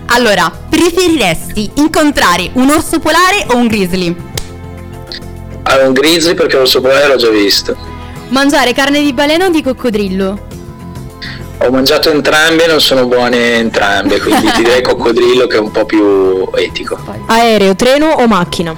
Allora, 0.08 0.50
preferiresti 0.50 1.72
incontrare 1.74 2.50
un 2.54 2.70
orso 2.70 2.98
polare 3.00 3.44
o 3.48 3.56
un 3.56 3.66
grizzly? 3.66 4.14
Ah, 5.62 5.86
un 5.86 5.92
grizzly 5.92 6.34
perché 6.34 6.56
l'orso 6.56 6.80
polare 6.80 7.08
l'ho 7.08 7.16
già 7.16 7.28
visto. 7.28 7.76
Mangiare 8.28 8.72
carne 8.72 9.02
di 9.02 9.12
balena 9.12 9.46
o 9.46 9.50
di 9.50 9.62
coccodrillo? 9.62 10.46
Ho 11.58 11.70
mangiato 11.70 12.10
entrambe 12.10 12.64
e 12.64 12.66
non 12.68 12.80
sono 12.80 13.06
buone 13.06 13.54
entrambe, 13.54 14.20
quindi 14.20 14.50
ti 14.52 14.62
direi 14.62 14.82
coccodrillo 14.82 15.46
che 15.46 15.56
è 15.56 15.60
un 15.60 15.70
po' 15.70 15.84
più 15.84 16.48
etico. 16.54 16.98
Aereo, 17.26 17.74
treno 17.74 18.06
o 18.06 18.26
macchina? 18.26 18.76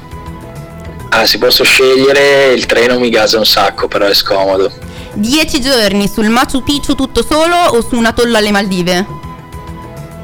Ah, 1.10 1.26
se 1.26 1.38
posso 1.38 1.64
scegliere, 1.64 2.52
il 2.52 2.66
treno 2.66 2.98
mi 2.98 3.10
gasa 3.10 3.38
un 3.38 3.46
sacco, 3.46 3.88
però 3.88 4.06
è 4.06 4.14
scomodo. 4.14 4.70
Dieci 5.12 5.60
giorni 5.60 6.08
sul 6.08 6.28
Machu 6.28 6.62
Picchu 6.62 6.94
tutto 6.94 7.24
solo 7.28 7.56
o 7.56 7.86
su 7.86 7.96
un 7.96 8.06
atollo 8.06 8.36
alle 8.36 8.50
Maldive? 8.50 9.06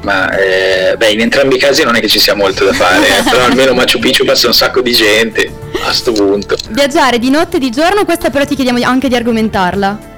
Ma 0.05 0.29
eh, 0.37 0.95
beh, 0.95 1.09
in 1.09 1.21
entrambi 1.21 1.55
i 1.55 1.57
casi 1.57 1.83
non 1.83 1.95
è 1.95 1.99
che 1.99 2.07
ci 2.07 2.19
sia 2.19 2.35
molto 2.35 2.63
da 2.63 2.73
fare, 2.73 3.07
eh, 3.07 3.23
però 3.23 3.43
almeno 3.43 3.73
Machu 3.73 3.97
Picchu 3.97 4.23
passa 4.23 4.45
un 4.47 4.53
sacco 4.53 4.81
di 4.81 4.91
gente 4.91 5.51
a 5.83 5.91
sto 5.91 6.11
punto. 6.11 6.55
Viaggiare 6.69 7.17
di 7.17 7.31
notte 7.31 7.57
e 7.57 7.59
di 7.59 7.71
giorno, 7.71 8.05
questa 8.05 8.29
però 8.29 8.45
ti 8.45 8.53
chiediamo 8.53 8.79
anche 8.85 9.09
di 9.09 9.15
argomentarla. 9.15 10.13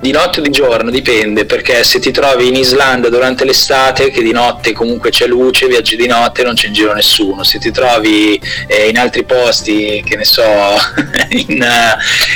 Di 0.00 0.12
notte 0.12 0.38
o 0.38 0.42
di 0.42 0.50
giorno, 0.50 0.90
dipende, 0.90 1.44
perché 1.44 1.82
se 1.82 1.98
ti 1.98 2.12
trovi 2.12 2.46
in 2.46 2.54
Islanda 2.54 3.08
durante 3.08 3.44
l'estate, 3.44 4.10
che 4.10 4.22
di 4.22 4.30
notte 4.30 4.72
comunque 4.72 5.10
c'è 5.10 5.26
luce, 5.26 5.66
viaggi 5.66 5.96
di 5.96 6.06
notte 6.06 6.44
non 6.44 6.54
c'è 6.54 6.68
in 6.68 6.72
giro 6.72 6.94
nessuno. 6.94 7.42
Se 7.42 7.58
ti 7.58 7.72
trovi 7.72 8.40
eh, 8.68 8.88
in 8.88 8.96
altri 8.96 9.24
posti, 9.24 10.02
che 10.06 10.16
ne 10.16 10.24
so, 10.24 10.42
in, 11.30 11.66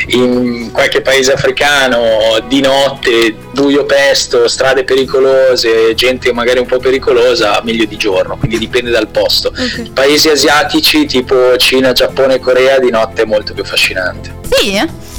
in, 0.09 0.71
qualche 0.73 1.03
paese 1.03 1.33
africano, 1.33 2.45
di 2.49 2.61
notte, 2.61 3.37
buio 3.53 3.85
pesto, 3.85 4.49
strade 4.49 4.83
pericolose, 4.83 5.95
gente 5.95 6.33
magari 6.33 6.59
un 6.59 6.67
po' 6.67 6.79
pericolosa, 6.79 7.61
meglio 7.63 7.85
di 7.85 7.97
giorno, 7.97 8.37
quindi 8.37 8.59
dipende 8.59 8.91
dal 8.91 9.07
posto. 9.07 9.49
Okay. 9.49 9.91
Paesi 9.93 10.29
asiatici 10.29 11.07
tipo 11.07 11.57
Cina, 11.59 11.93
Giappone 11.93 12.41
Corea, 12.41 12.81
di 12.81 12.91
notte 12.91 13.23
è 13.23 13.25
molto 13.25 13.55
più 13.55 13.63
affascinante. 13.63 14.35
Sì? 14.51 15.11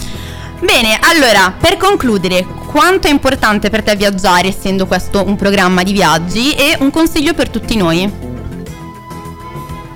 Bene, 0.63 0.97
allora, 1.01 1.53
per 1.59 1.75
concludere, 1.75 2.45
quanto 2.67 3.07
è 3.07 3.11
importante 3.11 3.69
per 3.69 3.83
te 3.83 3.97
viaggiare, 3.97 4.47
essendo 4.47 4.85
questo 4.85 5.21
un 5.27 5.35
programma 5.35 5.83
di 5.83 5.91
viaggi, 5.91 6.53
e 6.53 6.77
un 6.79 6.89
consiglio 6.89 7.33
per 7.33 7.49
tutti 7.49 7.75
noi? 7.75 8.09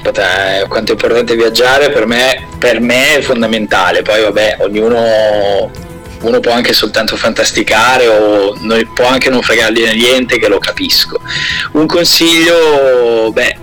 Quanto 0.04 0.22
è 0.22 0.92
importante 0.92 1.36
viaggiare 1.36 1.90
per 1.90 2.06
me, 2.06 2.48
per 2.60 2.82
me 2.82 3.16
è 3.16 3.22
fondamentale, 3.22 4.02
poi 4.02 4.22
vabbè, 4.24 4.58
ognuno 4.60 5.72
uno 6.20 6.40
può 6.42 6.52
anche 6.52 6.74
soltanto 6.74 7.16
fantasticare 7.16 8.08
o 8.08 8.54
può 8.94 9.06
anche 9.06 9.30
non 9.30 9.42
fregargli 9.42 9.84
niente 9.94 10.38
che 10.38 10.50
lo 10.50 10.60
capisco. 10.60 11.22
Un 11.74 11.86
consiglio, 11.86 13.32
beh, 13.32 13.56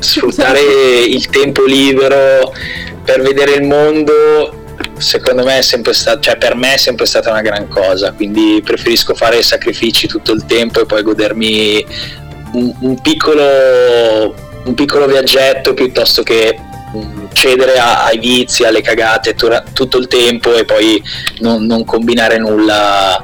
sfruttare 0.00 0.60
il 1.06 1.28
tempo 1.28 1.64
libero 1.64 2.52
per 3.04 3.22
vedere 3.22 3.52
il 3.52 3.62
mondo 3.62 4.63
secondo 4.98 5.44
me 5.44 5.58
è 5.58 5.62
sempre 5.62 5.92
stato, 5.92 6.20
cioè 6.20 6.36
per 6.36 6.54
me 6.54 6.74
è 6.74 6.76
sempre 6.76 7.06
stata 7.06 7.30
una 7.30 7.42
gran 7.42 7.68
cosa, 7.68 8.12
quindi 8.12 8.60
preferisco 8.64 9.14
fare 9.14 9.42
sacrifici 9.42 10.06
tutto 10.06 10.32
il 10.32 10.44
tempo 10.46 10.80
e 10.80 10.86
poi 10.86 11.02
godermi 11.02 11.86
un, 12.52 12.74
un, 12.80 13.00
piccolo, 13.00 14.34
un 14.64 14.74
piccolo 14.74 15.06
viaggetto 15.06 15.74
piuttosto 15.74 16.22
che 16.22 16.56
mm, 16.96 17.26
cedere 17.32 17.78
a, 17.78 18.04
ai 18.04 18.18
vizi, 18.18 18.64
alle 18.64 18.80
cagate 18.80 19.34
tutto 19.34 19.98
il 19.98 20.06
tempo 20.06 20.54
e 20.54 20.64
poi 20.64 21.02
non, 21.40 21.64
non 21.66 21.84
combinare 21.84 22.38
nulla 22.38 23.22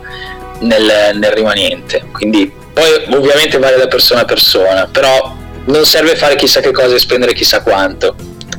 nel, 0.61 1.17
nel, 1.17 1.33
rimanente. 1.33 2.05
Quindi 2.13 2.53
poi 2.73 3.15
ovviamente 3.15 3.59
vale 3.59 3.77
da 3.77 3.87
persona 3.87 4.23
a 4.23 4.25
persona, 4.25 4.87
però 4.87 5.37
non 5.67 5.85
serve 5.85 6.17
fare 6.17 6.37
chissà 6.37 6.61
che 6.61 6.73
cosa 6.73 6.95
e 6.95 6.99
spendere 6.99 7.33
chissà 7.33 7.63
quanto 7.63 8.15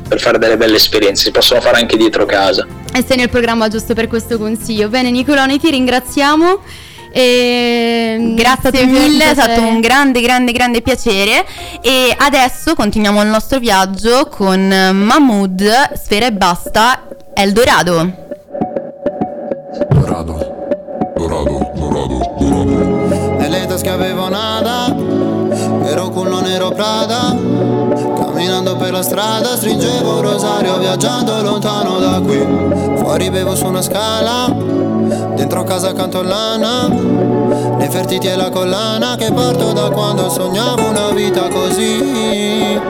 per 0.08 0.20
fare 0.20 0.38
delle 0.38 0.58
belle 0.58 0.76
esperienze, 0.76 1.24
si 1.24 1.30
possono 1.30 1.62
fare 1.62 1.78
anche 1.78 1.96
dietro 1.96 2.26
casa. 2.26 2.66
E 2.94 3.04
sei 3.06 3.16
nel 3.16 3.30
programma 3.30 3.68
giusto 3.68 3.94
per 3.94 4.06
questo 4.06 4.36
consiglio. 4.38 4.88
Bene 4.88 5.10
Nicolone, 5.10 5.58
ti 5.58 5.70
ringraziamo. 5.70 6.58
E 7.14 8.32
grazie 8.34 8.86
mille, 8.86 9.30
è 9.30 9.34
stato 9.34 9.62
un 9.62 9.80
grande, 9.80 10.20
grande, 10.20 10.52
grande 10.52 10.82
piacere. 10.82 11.44
E 11.80 12.14
adesso 12.16 12.74
continuiamo 12.74 13.22
il 13.22 13.28
nostro 13.28 13.58
viaggio 13.58 14.26
con 14.30 14.60
Mahmood, 14.68 15.92
Sfera 15.94 16.26
e 16.26 16.32
Basta, 16.32 17.06
Eldorado. 17.34 18.12
Dorado, 19.88 21.12
Dorado, 21.16 21.72
Dorado, 21.74 22.34
Dorado. 22.38 23.36
Nelle 23.38 23.66
tasche 23.66 23.88
avevo 23.88 24.28
nada, 24.28 24.94
ero 25.84 26.08
culo 26.10 26.40
nero 26.40 26.70
Prada 26.70 28.21
strada 29.12 29.56
stringevo 29.56 30.16
un 30.16 30.22
rosario 30.22 30.78
viaggiando 30.78 31.42
lontano 31.42 31.98
da 31.98 32.18
qui. 32.18 32.38
Fuori 32.96 33.28
bevo 33.28 33.54
su 33.54 33.66
una 33.66 33.82
scala 33.82 34.48
Dentro 35.34 35.64
casa 35.64 35.90
accanto 35.90 36.20
all'ana 36.20 36.88
Nefertiti 37.76 38.28
e 38.28 38.36
la 38.36 38.48
collana 38.48 39.16
Che 39.16 39.30
parto 39.30 39.72
da 39.72 39.90
quando 39.90 40.30
sognavo 40.30 40.88
una 40.88 41.10
vita 41.10 41.48
così 41.48 42.80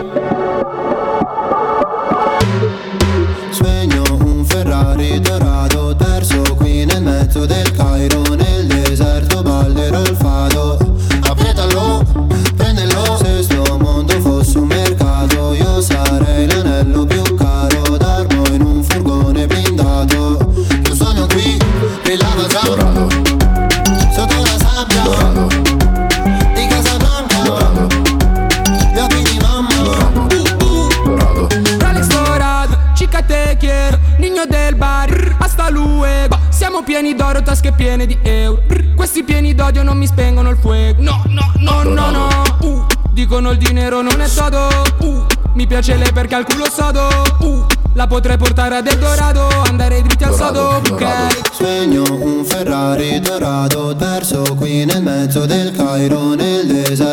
ho 37.43 37.45
tasche 37.45 37.73
piene 37.73 38.07
di 38.07 38.17
euro. 38.23 38.63
Questi 38.95 39.25
pieni 39.25 39.55
d'odio 39.55 39.83
non 39.83 39.99
mi 39.99 40.07
spengono 40.07 40.51
il 40.51 40.57
fuoco 40.59 40.95
No, 40.99 41.23
no, 41.27 41.53
no, 41.59 41.83
no, 41.83 42.11
no. 42.11 42.29
Uh, 42.61 42.87
Dicono 43.11 43.51
il 43.51 43.59
dinero 43.59 44.01
non 44.01 44.21
è 44.21 44.29
todo 44.29 44.69
uh, 45.01 45.27
Mi 45.55 45.67
piace 45.67 45.97
lei 45.97 46.11
perché 46.13 46.37
al 46.37 46.45
culo 46.45 46.67
sodo. 46.71 47.09
Uh, 47.41 47.67
La 47.95 48.07
potrei 48.07 48.37
portare 48.37 48.77
ad 48.77 48.87
Eldorado 48.87 49.49
Andare 49.67 50.01
dritti 50.03 50.25
al 50.25 50.35
sodo, 50.35 50.81
ok? 50.89 51.05
Sogno 51.53 52.05
un 52.11 52.45
Ferrari 52.45 53.21
dorato 53.21 53.95
Perso 53.97 54.43
qui 54.57 54.85
nel 54.85 55.03
mezzo 55.03 55.45
del 55.45 55.73
Cairo 55.73 56.35
Nel 56.35 56.67
deserto 56.67 57.12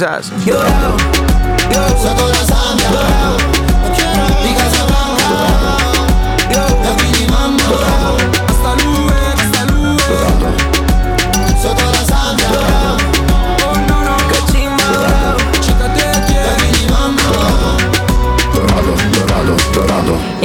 Jesus. 0.00 0.30
Yo. 0.46 0.99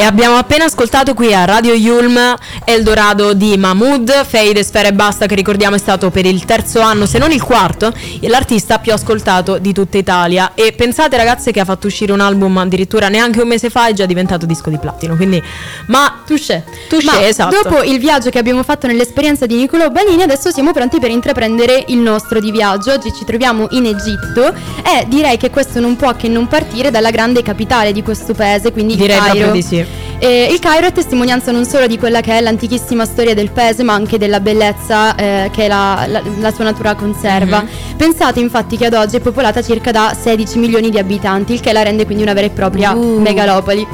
Abbiamo 0.06 0.36
appena 0.38 0.66
ascoltato 0.66 1.14
qui 1.14 1.34
a 1.34 1.46
Radio 1.46 1.74
Yulm 1.74 2.36
Eldorado 2.64 3.34
di 3.34 3.58
Mahmood, 3.58 4.26
Fade, 4.26 4.64
Sfera 4.64 4.88
e 4.88 4.94
Basta, 4.94 5.26
che 5.26 5.36
ricordiamo 5.36 5.76
è 5.76 5.80
stato 5.80 6.12
per 6.12 6.26
il 6.26 6.46
terzo 6.46 6.80
anno, 6.80 7.06
se 7.06 7.18
non 7.18 7.32
il 7.32 7.42
quarto, 7.42 7.92
l'artista 8.22 8.80
più 8.80 8.94
ascoltato 8.94 9.58
di 9.58 9.74
tutta 9.74 9.98
Italia. 9.98 10.52
E 10.54 10.74
pensate 10.74 11.18
ragazze 11.18 11.52
che 11.52 11.60
ha 11.60 11.66
fatto 11.66 11.88
uscire 11.88 12.12
un 12.12 12.20
album 12.20 12.58
addirittura 12.58 13.10
neanche 13.10 13.42
un 13.42 13.48
mese 13.48 13.70
fa 13.70 13.88
e 13.88 13.94
già 13.94 14.06
diventato 14.06 14.46
disco 14.46 14.70
di 14.70 14.78
platino. 14.78 15.16
Quindi, 15.16 15.42
ma 15.88 16.22
Touché. 16.26 16.64
Touché, 16.88 17.06
Ma 17.06 17.26
esatto. 17.26 17.62
dopo 17.64 17.82
il 17.82 18.00
viaggio 18.00 18.30
che 18.30 18.38
abbiamo 18.38 18.64
fatto 18.64 18.88
nell'esperienza 18.88 19.46
di 19.46 19.56
Niccolò 19.56 19.90
Banini, 19.90 20.22
adesso 20.22 20.52
siamo 20.52 20.72
pronti 20.72 21.00
per 21.00 21.10
intraprendere 21.10 21.84
il 21.88 21.98
nostro 21.98 22.40
di 22.40 22.52
viaggio. 22.52 22.92
Oggi 22.92 23.12
ci 23.12 23.26
troviamo 23.26 23.68
in 23.72 23.86
Egitto 23.86 24.54
e 24.84 25.06
direi 25.08 25.38
che 25.38 25.50
questo 25.50 25.80
non 25.80 25.96
può 25.96 26.16
che 26.16 26.28
non 26.28 26.48
partire 26.48 26.92
dalla 26.92 27.10
grande 27.10 27.42
capitale 27.42 27.92
di 27.92 28.04
questo 28.04 28.34
paese, 28.34 28.72
quindi 28.72 28.96
direi 28.96 29.18
Cairo. 29.18 29.34
proprio 29.34 29.52
di 29.52 29.62
sì. 29.62 29.86
E 30.26 30.48
il 30.52 30.58
Cairo 30.58 30.88
è 30.88 30.92
testimonianza 30.92 31.52
non 31.52 31.66
solo 31.66 31.86
di 31.86 32.00
quella 32.00 32.20
che 32.20 32.36
è 32.36 32.42
l'antichissima 32.42 33.06
storia 33.06 33.36
del 33.36 33.52
paese, 33.52 33.84
ma 33.84 33.94
anche 33.94 34.18
della 34.18 34.40
bellezza 34.40 35.14
eh, 35.16 35.52
che 35.54 35.68
la, 35.68 36.06
la- 36.08 36.22
la 36.40 36.52
sua 36.52 36.64
natura 36.64 36.96
conserva. 36.96 37.62
Mhm. 37.62 37.96
Pensate 37.96 38.40
infatti 38.40 38.76
che 38.76 38.88
ad 38.88 38.96
oggi 38.96 39.18
è 39.18 39.20
popolata 39.20 39.62
circa 39.62 39.92
da 39.92 40.16
16 40.20 40.58
milioni 40.58 40.90
di 40.90 40.98
abitanti, 40.98 41.54
il 41.54 41.60
che 41.60 41.72
la 41.72 41.84
rende 41.84 42.06
quindi 42.06 42.24
una 42.24 42.34
vera 42.34 42.48
e 42.48 42.50
propria 42.50 42.94
Uh. 42.94 43.20
megalopoli. 43.20 43.86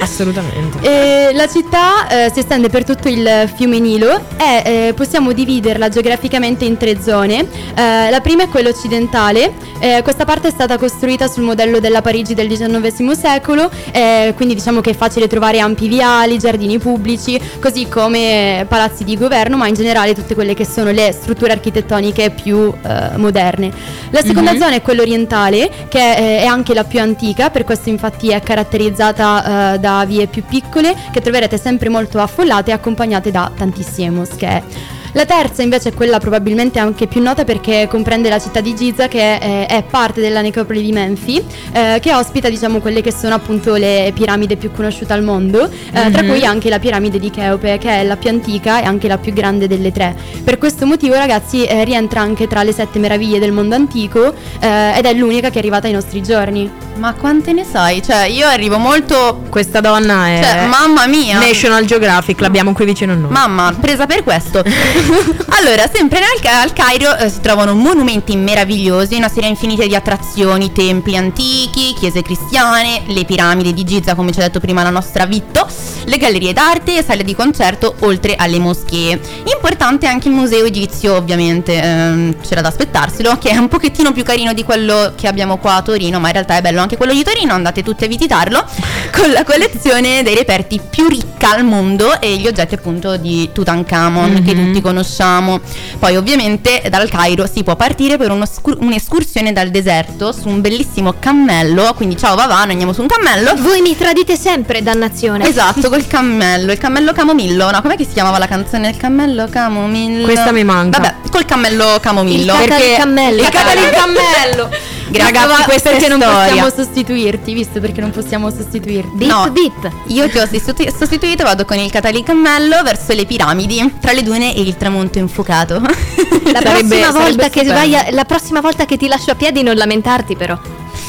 Assolutamente. 0.00 0.78
E 0.80 1.32
la 1.34 1.46
città 1.46 2.08
eh, 2.08 2.30
si 2.32 2.40
estende 2.40 2.68
per 2.68 2.84
tutto 2.84 3.08
il 3.08 3.50
fiume 3.54 3.78
Nilo 3.78 4.24
e 4.38 4.88
eh, 4.88 4.94
possiamo 4.94 5.32
dividerla 5.32 5.88
geograficamente 5.88 6.64
in 6.64 6.76
tre 6.76 7.00
zone. 7.00 7.46
Eh, 7.74 8.10
la 8.10 8.20
prima 8.20 8.44
è 8.44 8.48
quella 8.48 8.70
occidentale, 8.70 9.52
eh, 9.78 10.00
questa 10.02 10.24
parte 10.24 10.48
è 10.48 10.50
stata 10.50 10.78
costruita 10.78 11.28
sul 11.28 11.42
modello 11.42 11.80
della 11.80 12.00
Parigi 12.00 12.34
del 12.34 12.48
XIX 12.48 13.12
secolo, 13.12 13.70
eh, 13.92 14.32
quindi 14.36 14.54
diciamo 14.54 14.80
che 14.80 14.90
è 14.90 14.94
facile 14.94 15.26
trovare 15.26 15.60
ampi 15.60 15.88
viali, 15.88 16.38
giardini 16.38 16.78
pubblici, 16.78 17.40
così 17.60 17.86
come 17.88 18.64
palazzi 18.68 19.04
di 19.04 19.16
governo, 19.16 19.56
ma 19.56 19.68
in 19.68 19.74
generale 19.74 20.14
tutte 20.14 20.34
quelle 20.34 20.54
che 20.54 20.64
sono 20.64 20.90
le 20.90 21.12
strutture 21.12 21.52
architettoniche 21.52 22.30
più 22.30 22.72
eh, 22.82 23.16
moderne. 23.16 23.70
La 24.10 24.22
seconda 24.22 24.52
zona 24.52 24.74
è 24.74 24.82
quella 24.82 25.02
orientale, 25.02 25.70
che 25.88 26.14
eh, 26.14 26.40
è 26.40 26.46
anche 26.46 26.74
la 26.74 26.84
più 26.84 27.00
antica, 27.00 27.50
per 27.50 27.64
questo 27.64 27.90
infatti 27.90 28.30
è 28.30 28.40
caratterizzata 28.40 29.74
eh, 29.74 29.78
vie 30.06 30.26
più 30.26 30.42
piccole, 30.44 30.94
che 31.12 31.20
troverete 31.20 31.58
sempre 31.58 31.88
molto 31.88 32.18
affollate 32.18 32.70
e 32.70 32.74
accompagnate 32.74 33.30
da 33.30 33.50
tantissime 33.54 34.10
moschee. 34.10 34.99
La 35.12 35.24
terza 35.24 35.62
invece 35.62 35.88
è 35.88 35.94
quella 35.94 36.18
probabilmente 36.18 36.78
anche 36.78 37.06
più 37.08 37.20
nota 37.20 37.44
perché 37.44 37.88
comprende 37.90 38.28
la 38.28 38.38
città 38.38 38.60
di 38.60 38.74
Giza 38.76 39.08
che 39.08 39.34
eh, 39.34 39.66
è 39.66 39.82
parte 39.82 40.20
della 40.20 40.40
necropoli 40.40 40.82
di 40.82 40.92
Menfi 40.92 41.42
eh, 41.72 41.98
che 42.00 42.14
ospita 42.14 42.48
diciamo 42.48 42.78
quelle 42.78 43.00
che 43.00 43.12
sono 43.12 43.34
appunto 43.34 43.74
le 43.74 44.12
piramidi 44.14 44.56
più 44.56 44.70
conosciute 44.70 45.12
al 45.12 45.22
mondo 45.22 45.68
eh, 45.68 46.10
tra 46.10 46.22
cui 46.22 46.44
anche 46.44 46.68
la 46.68 46.78
piramide 46.78 47.18
di 47.18 47.30
Cheope 47.30 47.78
che 47.78 48.00
è 48.00 48.04
la 48.04 48.16
più 48.16 48.30
antica 48.30 48.80
e 48.80 48.84
anche 48.84 49.08
la 49.08 49.18
più 49.18 49.32
grande 49.32 49.66
delle 49.66 49.90
tre. 49.90 50.14
Per 50.44 50.58
questo 50.58 50.86
motivo 50.86 51.14
ragazzi 51.14 51.64
eh, 51.64 51.84
rientra 51.84 52.20
anche 52.20 52.46
tra 52.46 52.62
le 52.62 52.72
sette 52.72 52.98
meraviglie 53.00 53.40
del 53.40 53.52
mondo 53.52 53.74
antico 53.74 54.32
eh, 54.60 54.92
ed 54.96 55.04
è 55.06 55.12
l'unica 55.12 55.48
che 55.48 55.56
è 55.56 55.58
arrivata 55.58 55.88
ai 55.88 55.92
nostri 55.92 56.22
giorni. 56.22 56.70
Ma 56.96 57.14
quante 57.14 57.52
ne 57.52 57.64
sai? 57.64 58.02
Cioè, 58.02 58.24
io 58.24 58.46
arrivo 58.46 58.76
molto. 58.76 59.42
Questa 59.48 59.80
donna 59.80 60.26
è 60.26 60.40
Cioè, 60.42 60.66
mamma 60.66 61.06
mia. 61.06 61.38
National 61.38 61.84
Geographic, 61.86 62.40
l'abbiamo 62.40 62.72
qui 62.74 62.84
vicino 62.84 63.12
a 63.12 63.16
noi. 63.16 63.30
Mamma, 63.30 63.74
presa 63.80 64.06
per 64.06 64.22
questo. 64.22 64.62
allora, 65.60 65.88
sempre 65.92 66.20
Ca- 66.40 66.60
al 66.62 66.72
Cairo 66.72 67.16
eh, 67.16 67.28
si 67.28 67.40
trovano 67.40 67.74
monumenti 67.74 68.36
meravigliosi, 68.36 69.16
una 69.16 69.28
serie 69.28 69.48
infinita 69.48 69.84
di 69.84 69.94
attrazioni, 69.94 70.72
templi 70.72 71.16
antichi, 71.16 71.94
chiese 71.98 72.22
cristiane, 72.22 73.02
le 73.06 73.24
piramidi 73.24 73.72
di 73.72 73.84
Giza, 73.84 74.14
come 74.14 74.32
ci 74.32 74.38
ha 74.38 74.42
detto 74.42 74.60
prima 74.60 74.82
la 74.82 74.90
nostra 74.90 75.26
Vitto, 75.26 75.66
le 76.04 76.16
gallerie 76.16 76.52
d'arte 76.52 76.98
e 76.98 77.02
sale 77.02 77.24
di 77.24 77.34
concerto, 77.34 77.94
oltre 78.00 78.36
alle 78.36 78.58
moschee. 78.58 79.20
Importante 79.52 80.06
anche 80.06 80.28
il 80.28 80.34
museo 80.34 80.64
egizio, 80.64 81.14
ovviamente, 81.14 81.80
ehm, 81.80 82.40
c'era 82.40 82.60
da 82.60 82.68
aspettarselo, 82.68 83.38
che 83.38 83.50
è 83.50 83.56
un 83.56 83.68
pochettino 83.68 84.12
più 84.12 84.22
carino 84.22 84.52
di 84.52 84.64
quello 84.64 85.12
che 85.16 85.28
abbiamo 85.28 85.58
qua 85.58 85.76
a 85.76 85.82
Torino, 85.82 86.20
ma 86.20 86.28
in 86.28 86.34
realtà 86.34 86.56
è 86.56 86.60
bello 86.60 86.80
anche 86.80 86.96
quello 86.96 87.12
di 87.12 87.22
Torino, 87.22 87.52
andate 87.52 87.82
tutti 87.82 88.04
a 88.04 88.08
visitarlo, 88.08 88.64
con 89.10 89.30
la 89.32 89.44
collezione 89.44 90.22
dei 90.22 90.34
reperti 90.34 90.80
più 90.88 91.08
ricca 91.08 91.52
al 91.54 91.64
mondo 91.64 92.20
e 92.20 92.36
gli 92.36 92.46
oggetti 92.46 92.74
appunto 92.74 93.16
di 93.16 93.50
Tutankhamon 93.52 94.42
che 94.44 94.54
tutti 94.54 94.80
conosciamo. 94.80 95.60
Poi 95.98 96.16
ovviamente 96.16 96.82
dal 96.88 97.08
Cairo 97.08 97.46
si 97.46 97.62
può 97.62 97.76
partire 97.76 98.16
per 98.16 98.30
uno 98.30 98.46
scur- 98.46 98.78
un'escursione 98.80 99.52
dal 99.52 99.70
deserto 99.70 100.32
su 100.32 100.48
un 100.48 100.60
bellissimo 100.60 101.14
cammello, 101.18 101.92
quindi 101.94 102.16
ciao 102.16 102.34
va 102.34 102.46
va, 102.46 102.60
noi 102.62 102.70
andiamo 102.72 102.92
su 102.92 103.00
un 103.02 103.06
cammello. 103.08 103.54
Voi 103.56 103.80
mi 103.80 103.96
tradite 103.96 104.36
sempre, 104.36 104.82
dannazione. 104.82 105.48
Esatto, 105.48 105.88
col 105.88 106.06
cammello, 106.08 106.72
il 106.72 106.78
cammello 106.78 107.12
camomillo, 107.12 107.70
no? 107.70 107.80
Com'è 107.82 107.96
che 107.96 108.04
si 108.04 108.12
chiamava 108.12 108.38
la 108.38 108.46
canzone 108.46 108.88
Il 108.90 108.96
cammello 108.96 109.46
camomillo? 109.50 110.24
Questa 110.24 110.52
mi 110.52 110.64
manca. 110.64 110.98
Vabbè, 110.98 111.14
col 111.30 111.44
cammello 111.44 111.98
camomillo. 112.00 112.52
Il 112.54 112.58
perché 112.58 112.94
catalicammello. 112.96 113.42
il 113.42 113.48
catalicammello. 113.48 114.70
Ragazzi, 115.12 115.32
Ragazzi, 115.46 115.62
questa 115.64 115.90
perché 115.90 116.06
è 116.06 116.08
non 116.08 116.20
storia. 116.20 116.44
possiamo 116.44 116.70
sostituirti, 116.70 117.52
visto 117.52 117.80
perché 117.80 118.00
non 118.00 118.10
possiamo 118.10 118.48
sostituirti. 118.50 118.99
Bip 119.06 119.28
No. 119.28 119.50
bip. 119.50 119.90
Io 120.06 120.28
ti 120.28 120.38
ho 120.38 120.46
sostitu- 120.46 120.94
sostituito, 120.96 121.44
vado 121.44 121.64
con 121.64 121.78
il 121.78 121.90
catalicammello 121.90 122.82
verso 122.82 123.12
le 123.14 123.24
piramidi, 123.26 123.94
tra 124.00 124.12
le 124.12 124.22
dune 124.22 124.54
e 124.54 124.60
il 124.60 124.76
tramonto 124.76 125.18
infuocato. 125.18 125.80
La, 125.80 125.88
Sarebbe- 126.60 126.60
prossima 126.60 126.86
sarebbe 126.88 127.12
volta 127.12 127.42
che 127.48 127.60
stupendo. 127.64 127.72
vai 127.72 127.94
a- 127.96 128.06
la 128.10 128.24
prossima 128.24 128.60
volta 128.60 128.84
che 128.84 128.96
ti 128.96 129.08
lascio 129.08 129.30
a 129.30 129.34
piedi 129.34 129.62
non 129.62 129.76
lamentarti 129.76 130.36
però. 130.36 130.58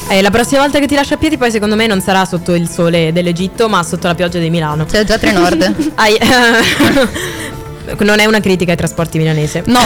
Eh, 0.08 0.20
la 0.20 0.30
prossima 0.30 0.60
volta 0.62 0.78
che 0.80 0.86
ti 0.86 0.94
lascio 0.94 1.14
a 1.14 1.16
piedi, 1.16 1.36
poi 1.38 1.50
secondo 1.50 1.76
me 1.76 1.86
non 1.86 2.00
sarà 2.00 2.24
sotto 2.24 2.54
il 2.54 2.68
sole 2.68 3.12
dell'Egitto, 3.12 3.68
ma 3.68 3.82
sotto 3.82 4.08
la 4.08 4.14
pioggia 4.14 4.38
di 4.40 4.50
Milano. 4.50 4.84
C'è 4.84 5.04
già 5.04 5.16
tre 5.16 5.30
nord. 5.32 5.74
Ai- 5.94 6.18
non 7.98 8.18
è 8.18 8.24
una 8.24 8.40
critica 8.40 8.72
ai 8.72 8.76
trasporti 8.76 9.18
milanese. 9.18 9.62
No, 9.66 9.80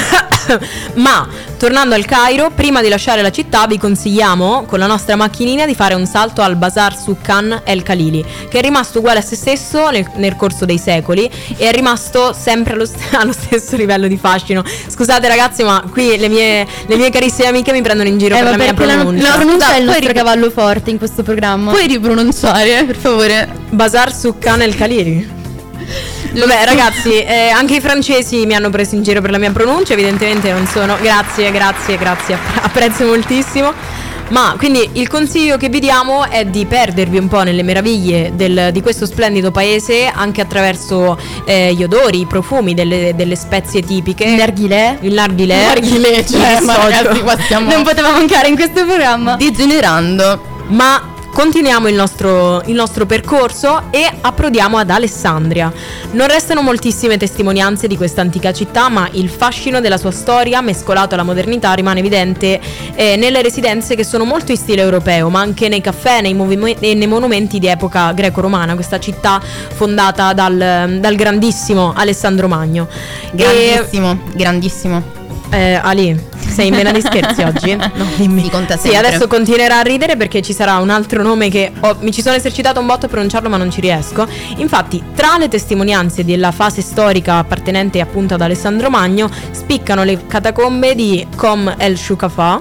Ma 0.95 1.27
tornando 1.59 1.95
al 1.95 2.05
Cairo, 2.05 2.51
prima 2.51 2.83
di 2.83 2.89
lasciare 2.89 3.23
la 3.23 3.31
città 3.31 3.67
vi 3.67 3.79
consigliamo 3.79 4.65
con 4.67 4.79
la 4.79 4.87
nostra 4.87 5.17
macchinina 5.17 5.67
di 5.67 5.75
fare 5.75 5.95
un 5.95 6.07
salto 6.07 6.43
al 6.43 6.57
Bazar 6.57 6.97
Sukkan 6.97 7.63
El 7.65 7.83
Khalili, 7.83 8.25
che 8.49 8.59
è 8.59 8.63
rimasto 8.63 8.99
uguale 8.99 9.21
a 9.21 9.23
se 9.23 9.37
stesso 9.37 9.91
nel, 9.91 10.09
nel 10.17 10.37
corso 10.37 10.65
dei 10.65 10.79
secoli 10.79 11.31
e 11.57 11.69
è 11.69 11.73
rimasto 11.73 12.33
sempre 12.33 12.75
allo, 12.75 12.87
st- 12.87 13.15
allo, 13.15 13.33
stesso 13.33 13.77
livello 13.77 14.07
di 14.07 14.17
fascino. 14.17 14.63
Scusate 14.87 15.29
ragazzi, 15.29 15.63
ma 15.63 15.83
qui 15.91 16.17
le 16.17 16.29
mie, 16.29 16.67
le 16.87 16.97
mie 16.97 17.11
carissime 17.11 17.49
amiche 17.49 17.73
mi 17.73 17.83
prendono 17.83 18.09
in 18.09 18.19
giro 18.19 18.37
eh, 18.37 18.43
per 18.43 18.51
la 18.51 18.57
mia 18.57 18.75
pronuncia. 18.75 19.23
La, 19.23 19.29
la 19.31 19.37
pronuncia 19.37 19.75
è 19.75 19.79
il 19.79 19.85
nostro 19.85 20.13
cavallo 20.13 20.51
forte 20.51 20.91
in 20.91 20.99
questo 20.99 21.23
programma. 21.23 21.71
Puoi 21.71 21.87
ripronunciare, 21.87 22.85
per 22.85 22.97
favore? 22.97 23.49
Bazar 23.71 24.15
Sukkan 24.15 24.63
El 24.63 24.75
Khalili. 24.75 25.35
Vabbè 26.39 26.65
ragazzi, 26.65 27.23
eh, 27.23 27.49
anche 27.49 27.77
i 27.77 27.81
francesi 27.81 28.45
mi 28.45 28.55
hanno 28.55 28.69
preso 28.69 28.95
in 28.95 29.03
giro 29.03 29.21
per 29.21 29.31
la 29.31 29.39
mia 29.39 29.51
pronuncia, 29.53 29.95
evidentemente 29.95 30.53
non 30.53 30.67
sono... 30.67 30.97
Grazie, 31.01 31.51
grazie, 31.51 31.97
grazie, 31.97 32.39
apprezzo 32.61 33.07
moltissimo. 33.07 33.73
Ma 34.29 34.55
quindi 34.59 34.89
il 34.95 35.09
consiglio 35.09 35.57
che 35.57 35.69
vi 35.69 35.79
diamo 35.79 36.29
è 36.29 36.45
di 36.45 36.67
perdervi 36.67 37.17
un 37.17 37.29
po' 37.29 37.43
nelle 37.43 37.63
meraviglie 37.63 38.33
del, 38.35 38.71
di 38.73 38.81
questo 38.83 39.07
splendido 39.07 39.53
paese 39.53 40.11
anche 40.13 40.41
attraverso 40.41 41.17
eh, 41.45 41.73
gli 41.73 41.85
odori, 41.85 42.21
i 42.21 42.27
profumi 42.27 42.75
delle, 42.75 43.15
delle 43.15 43.37
spezie 43.37 43.83
tipiche. 43.83 44.25
Il 44.25 44.35
narghilè. 44.35 44.99
Il 45.03 45.15
narghilè. 45.15 45.55
Il 45.55 45.67
narghilè, 45.67 46.25
cioè, 46.25 46.61
ma 46.63 46.75
ragazzi, 46.77 47.21
qua 47.21 47.39
stiamo... 47.39 47.71
Non 47.71 47.85
poteva 47.85 48.11
mancare 48.11 48.49
in 48.49 48.57
questo 48.57 48.85
programma. 48.85 49.37
Degenerando. 49.37 50.41
Ma 50.69 51.15
Continuiamo 51.37 51.87
il 51.89 51.95
nostro, 51.95 52.63
il 52.65 52.75
nostro, 52.75 53.05
percorso 53.05 53.91
e 53.91 54.11
approdiamo 54.23 54.79
ad 54.79 54.89
Alessandria. 54.89 55.71
Non 56.13 56.29
restano 56.29 56.63
moltissime 56.63 57.19
testimonianze 57.19 57.87
di 57.87 57.99
questa 57.99 58.23
antica 58.23 58.55
città, 58.55 58.89
ma 58.89 59.07
il 59.13 59.29
fascino 59.29 59.81
della 59.83 59.99
sua 59.99 60.13
storia, 60.13 60.63
mescolato 60.63 61.13
alla 61.13 61.25
modernità, 61.25 61.75
rimane 61.75 61.99
evidente 61.99 62.59
eh, 62.95 63.17
nelle 63.17 63.43
residenze 63.43 63.97
che 63.97 64.03
sono 64.03 64.25
molto 64.25 64.53
in 64.53 64.57
stile 64.57 64.81
europeo, 64.81 65.29
ma 65.29 65.41
anche 65.41 65.69
nei 65.69 65.83
caffè 65.83 66.23
nei 66.23 66.33
movim- 66.33 66.79
e 66.81 66.95
nei 66.95 67.07
monumenti 67.07 67.59
di 67.59 67.67
epoca 67.67 68.13
greco-romana, 68.13 68.73
questa 68.73 68.99
città 68.99 69.39
fondata 69.39 70.33
dal, 70.33 70.97
dal 70.99 71.15
grandissimo 71.17 71.93
Alessandro 71.95 72.49
Magno. 72.49 72.89
Grandissimo, 73.33 74.13
e... 74.13 74.37
grandissimo. 74.37 75.26
Eh, 75.51 75.75
Ali, 75.75 76.19
sei 76.57 76.69
in 76.69 76.75
vena 76.75 76.91
di 76.91 77.01
scherzi 77.01 77.43
oggi? 77.45 77.75
No, 77.77 77.91
dimmi. 78.17 78.43
Sì, 78.43 78.51
con 78.51 78.67
te 78.67 78.77
sì, 78.77 78.95
adesso 78.95 79.27
continuerà 79.27 79.79
a 79.79 79.83
ridere 79.83 80.17
perché 80.17 80.43
ci 80.43 80.53
sarà 80.53 80.77
un 80.79 80.91
altro 80.91 81.23
nome 81.23 81.49
che 81.49 81.73
ho, 81.81 81.97
mi 82.01 82.13
ci 82.13 82.23
sono 82.23 82.35
esercitato 82.35 82.81
un 82.81 82.87
botto 82.87 83.07
a 83.07 83.09
pronunciarlo 83.09 83.49
ma 83.49 83.57
non 83.57 83.71
ci 83.71 83.81
riesco. 83.81 84.27
Infatti, 84.57 85.03
tra 85.15 85.37
le 85.39 85.49
testimonianze 85.49 86.25
della 86.25 86.51
fase 86.53 86.83
storica 86.83 87.37
appartenente 87.37 88.01
appunto 88.01 88.35
ad 88.35 88.41
Alessandro 88.41 88.91
Magno, 88.91 89.31
spiccano 89.51 90.05
le 90.05 90.27
catacombe 90.27 90.95
di 90.95 91.27
Com 91.37 91.75
el 91.79 91.97
Shukafa 91.97 92.61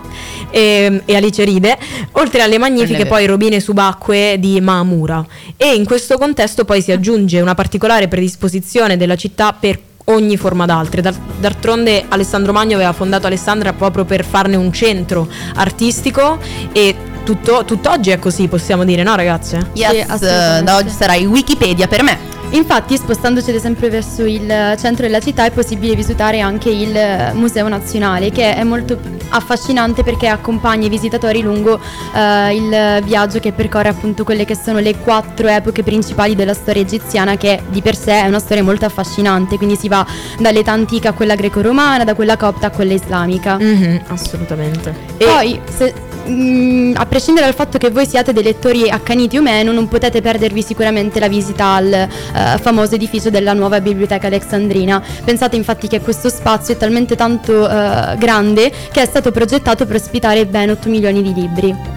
e, 0.50 1.02
e 1.06 1.16
Alice 1.16 1.44
ride, 1.44 1.78
oltre 2.14 2.42
alle 2.42 2.58
magnifiche 2.58 3.06
poi 3.06 3.26
robine 3.26 3.60
subacquee 3.60 4.40
di 4.40 4.60
Maamura. 4.62 5.26
E 5.58 5.74
in 5.74 5.86
questo 5.86 6.18
contesto 6.18 6.66
poi 6.66 6.82
si 6.82 6.92
aggiunge 6.92 7.42
una 7.42 7.56
particolare 7.56 8.08
predisposizione 8.08 8.98
della 8.98 9.16
città 9.16 9.54
per 9.54 9.80
ogni 10.06 10.38
forma 10.38 10.66
d'altre. 10.66 11.02
D'altronde 11.02 12.06
Alessandro 12.08 12.54
Magno 12.54 12.76
aveva 12.76 12.94
fondato 12.94 13.28
Alessandria 13.28 13.74
proprio 13.74 14.06
per 14.06 14.24
farne 14.26 14.56
un 14.56 14.72
centro 14.72 15.28
artistico 15.56 16.38
e 16.72 16.96
tutto, 17.24 17.66
tutt'oggi 17.66 18.12
è 18.12 18.20
così, 18.20 18.48
possiamo 18.48 18.84
dire, 18.84 19.04
no 19.04 19.16
ragazze? 19.16 19.72
Yes, 19.74 20.14
sì, 20.14 20.64
da 20.64 20.76
oggi 20.76 20.90
sarai 20.90 21.26
Wikipedia 21.26 21.88
per 21.88 22.04
me. 22.04 22.35
Infatti, 22.56 22.96
spostandoci 22.96 23.50
ad 23.50 23.58
esempio 23.58 23.90
verso 23.90 24.24
il 24.24 24.48
centro 24.80 25.06
della 25.06 25.20
città, 25.20 25.46
è 25.46 25.52
possibile 25.52 25.94
visitare 25.94 26.40
anche 26.40 26.70
il 26.70 26.98
Museo 27.34 27.68
Nazionale, 27.68 28.32
che 28.32 28.56
è 28.56 28.64
molto 28.64 28.98
affascinante 29.30 30.04
perché 30.04 30.28
accompagna 30.28 30.86
i 30.86 30.90
visitatori 30.90 31.42
lungo 31.42 31.74
uh, 31.74 32.54
il 32.54 33.02
viaggio 33.04 33.40
che 33.40 33.52
percorre 33.52 33.90
appunto 33.90 34.24
quelle 34.24 34.46
che 34.46 34.56
sono 34.56 34.80
le 34.80 34.98
quattro 34.98 35.48
epoche 35.48 35.84
principali 35.84 36.34
della 36.34 36.54
storia 36.54 36.82
egiziana, 36.82 37.36
che 37.36 37.62
di 37.68 37.82
per 37.82 37.98
sé 37.98 38.22
è 38.22 38.28
una 38.28 38.40
storia 38.40 38.64
molto 38.64 38.86
affascinante. 38.86 39.58
Quindi 39.58 39.76
si 39.76 39.90
va 39.90 40.06
dall'età 40.40 40.72
antica 40.72 41.10
a 41.10 41.14
quella 41.14 41.36
greco-romana, 41.36 42.06
da 42.06 42.16
quella 42.16 42.38
copta 42.38 42.68
a 42.68 42.70
quella 42.70 42.94
islamica. 42.94 43.58
Mm-hmm, 43.62 43.98
assolutamente. 44.08 44.96
E 45.18 45.26
poi, 45.26 45.60
se, 45.70 45.94
mh, 46.26 46.34
mm, 46.34 46.94
a 46.96 47.06
prescindere 47.06 47.46
dal 47.46 47.56
fatto 47.56 47.78
che 47.78 47.90
voi 47.90 48.06
siate 48.06 48.34
dei 48.34 48.44
lettori 48.44 48.90
accaniti 48.90 49.38
o 49.38 49.42
meno, 49.42 49.72
non 49.72 49.88
potete 49.88 50.22
perdervi 50.22 50.62
sicuramente 50.62 51.20
la 51.20 51.28
visita 51.28 51.74
al 51.74 52.08
uh, 52.08 52.60
famoso 52.60 52.96
edificio 52.96 53.30
della 53.30 53.54
nuova 53.54 53.82
biblioteca 53.82 54.28
alexandrina. 54.28 55.02
Pensate 55.24 55.56
infatti 55.56 55.88
che 55.88 56.02
questo 56.02 56.30
spazio 56.30 56.74
è 56.74 56.78
talmente 56.78 57.16
tanto 57.16 57.54
uh, 57.54 58.18
grande 58.18 58.72
che 58.92 59.02
è 59.02 59.06
stato 59.06 59.32
progettato 59.32 59.86
per 59.86 59.96
ospitare 59.96 60.46
ben 60.46 60.70
8 60.70 60.90
milioni 60.90 61.22
di 61.22 61.34
libri. 61.34 61.95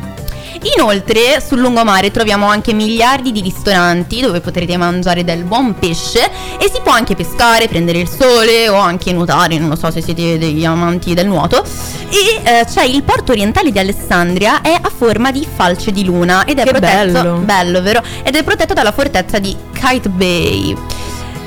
Inoltre 0.76 1.40
sul 1.44 1.60
lungomare 1.60 2.10
troviamo 2.10 2.46
anche 2.46 2.72
miliardi 2.72 3.30
di 3.30 3.40
ristoranti 3.40 4.20
dove 4.20 4.40
potrete 4.40 4.76
mangiare 4.76 5.22
del 5.24 5.44
buon 5.44 5.78
pesce 5.78 6.28
e 6.58 6.68
si 6.72 6.80
può 6.82 6.92
anche 6.92 7.14
pescare, 7.14 7.68
prendere 7.68 7.98
il 7.98 8.08
sole 8.08 8.68
o 8.68 8.76
anche 8.76 9.12
nuotare, 9.12 9.58
non 9.58 9.68
lo 9.68 9.76
so 9.76 9.90
se 9.90 10.02
siete 10.02 10.36
degli 10.38 10.64
amanti 10.64 11.14
del 11.14 11.26
nuoto. 11.26 11.64
E 12.10 12.40
eh, 12.42 12.64
c'è 12.64 12.84
il 12.84 13.02
porto 13.02 13.32
orientale 13.32 13.70
di 13.70 13.78
Alessandria, 13.78 14.60
è 14.60 14.72
a 14.72 14.90
forma 14.94 15.30
di 15.30 15.46
falce 15.52 15.92
di 15.92 16.04
luna 16.04 16.44
ed 16.44 16.58
è 16.58 16.64
che 16.64 16.70
protetto, 16.70 17.12
bello. 17.12 17.36
bello 17.36 17.82
vero? 17.82 18.02
Ed 18.22 18.34
è 18.34 18.42
protetto 18.42 18.74
dalla 18.74 18.92
fortezza 18.92 19.38
di 19.38 19.56
Kite 19.72 20.08
Bay. 20.08 20.76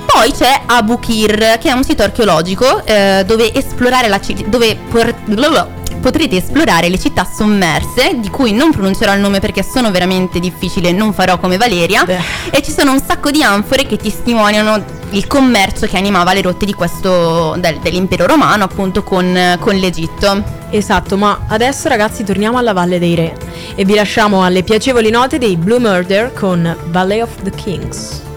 Poi 0.05 0.31
c'è 0.33 0.61
Abu 0.65 0.99
Kir, 0.99 1.57
che 1.57 1.69
è 1.69 1.71
un 1.71 1.83
sito 1.83 2.03
archeologico 2.03 2.83
eh, 2.85 3.23
dove 3.25 3.53
esplorare 3.53 4.07
la 4.09 4.19
città, 4.19 4.43
dove 4.47 4.75
por- 4.89 5.15
potrete 6.01 6.37
esplorare 6.37 6.89
le 6.89 6.99
città 6.99 7.23
sommerse, 7.23 8.19
di 8.19 8.29
cui 8.29 8.51
non 8.51 8.71
pronuncerò 8.71 9.13
il 9.13 9.21
nome 9.21 9.39
perché 9.39 9.63
sono 9.63 9.91
veramente 9.91 10.39
difficili, 10.39 10.91
non 10.91 11.13
farò 11.13 11.39
come 11.39 11.55
Valeria. 11.55 12.03
Beh. 12.03 12.19
E 12.51 12.61
ci 12.61 12.71
sono 12.71 12.91
un 12.91 13.01
sacco 13.01 13.31
di 13.31 13.41
anfore 13.41 13.85
che 13.85 13.95
testimoniano 13.95 14.99
il 15.11 15.27
commercio 15.27 15.87
che 15.87 15.97
animava 15.97 16.33
le 16.33 16.41
rotte 16.41 16.65
di 16.65 16.73
questo, 16.73 17.55
del, 17.57 17.79
dell'impero 17.79 18.25
romano, 18.25 18.65
appunto 18.65 19.03
con, 19.03 19.57
con 19.59 19.75
l'Egitto. 19.75 20.59
Esatto, 20.69 21.17
ma 21.17 21.45
adesso 21.47 21.87
ragazzi 21.87 22.23
torniamo 22.23 22.57
alla 22.57 22.73
Valle 22.73 22.99
dei 22.99 23.15
Re 23.15 23.37
e 23.75 23.85
vi 23.85 23.93
lasciamo 23.93 24.43
alle 24.43 24.63
piacevoli 24.63 25.09
note 25.09 25.37
dei 25.37 25.57
Blue 25.57 25.79
Murder 25.79 26.33
con 26.33 26.75
Valley 26.85 27.21
of 27.21 27.41
the 27.43 27.51
Kings. 27.51 28.29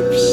keep 0.00 0.29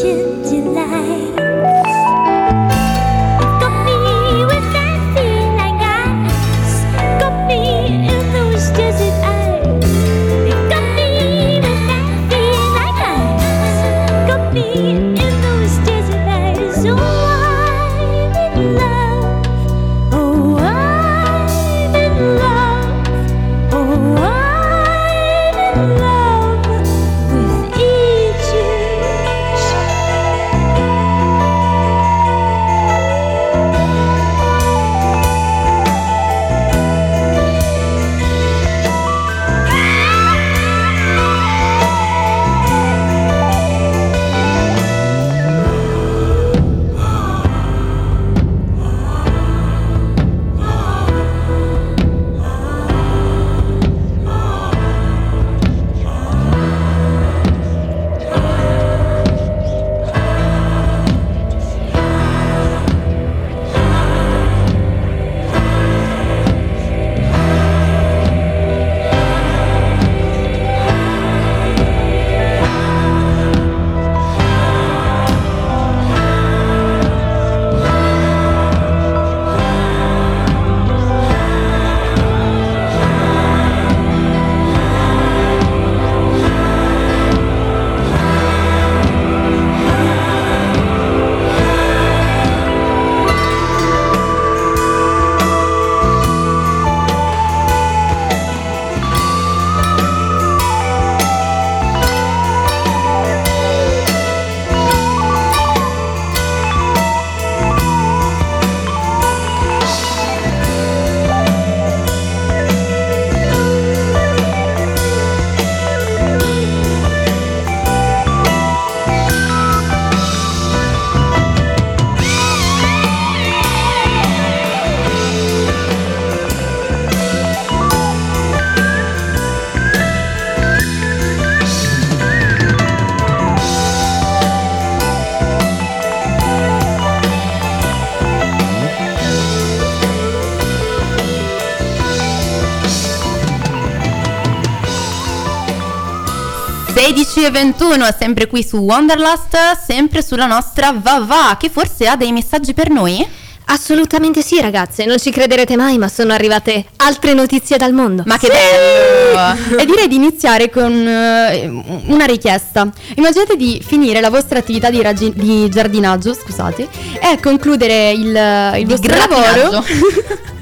16 146.98 147.44
e 147.44 147.52
21, 147.52 148.08
sempre 148.18 148.48
qui 148.48 148.64
su 148.64 148.78
Wonderlust, 148.78 149.56
sempre 149.86 150.24
sulla 150.24 150.48
nostra 150.48 150.92
Vava, 151.00 151.56
che 151.60 151.70
forse 151.70 152.08
ha 152.08 152.16
dei 152.16 152.32
messaggi 152.32 152.74
per 152.74 152.90
noi? 152.90 153.24
Assolutamente 153.66 154.42
sì, 154.42 154.60
ragazze. 154.60 155.06
Non 155.06 155.20
ci 155.20 155.30
crederete 155.30 155.76
mai, 155.76 156.00
ma 156.00 156.08
sono 156.08 156.34
arrivate 156.34 156.86
altre 156.96 157.36
notizie 157.36 157.78
dal 157.78 157.94
mondo. 157.94 158.24
Ma 158.26 158.40
che 158.40 158.48
bello! 158.48 159.78
e 159.80 159.86
direi 159.86 160.08
di 160.08 160.16
iniziare 160.16 160.72
con 160.72 160.92
uh, 160.92 162.12
una 162.12 162.26
richiesta. 162.26 162.90
Immaginate 163.14 163.56
di 163.56 163.80
finire 163.86 164.20
la 164.20 164.32
vostra 164.32 164.58
attività 164.58 164.90
di, 164.90 165.00
raggi- 165.00 165.34
di 165.36 165.70
giardinaggio, 165.70 166.34
scusate, 166.34 166.88
e 167.22 167.40
concludere 167.40 168.10
il, 168.10 168.80
il 168.80 168.88
vostro 168.88 169.16
lavoro 169.16 169.86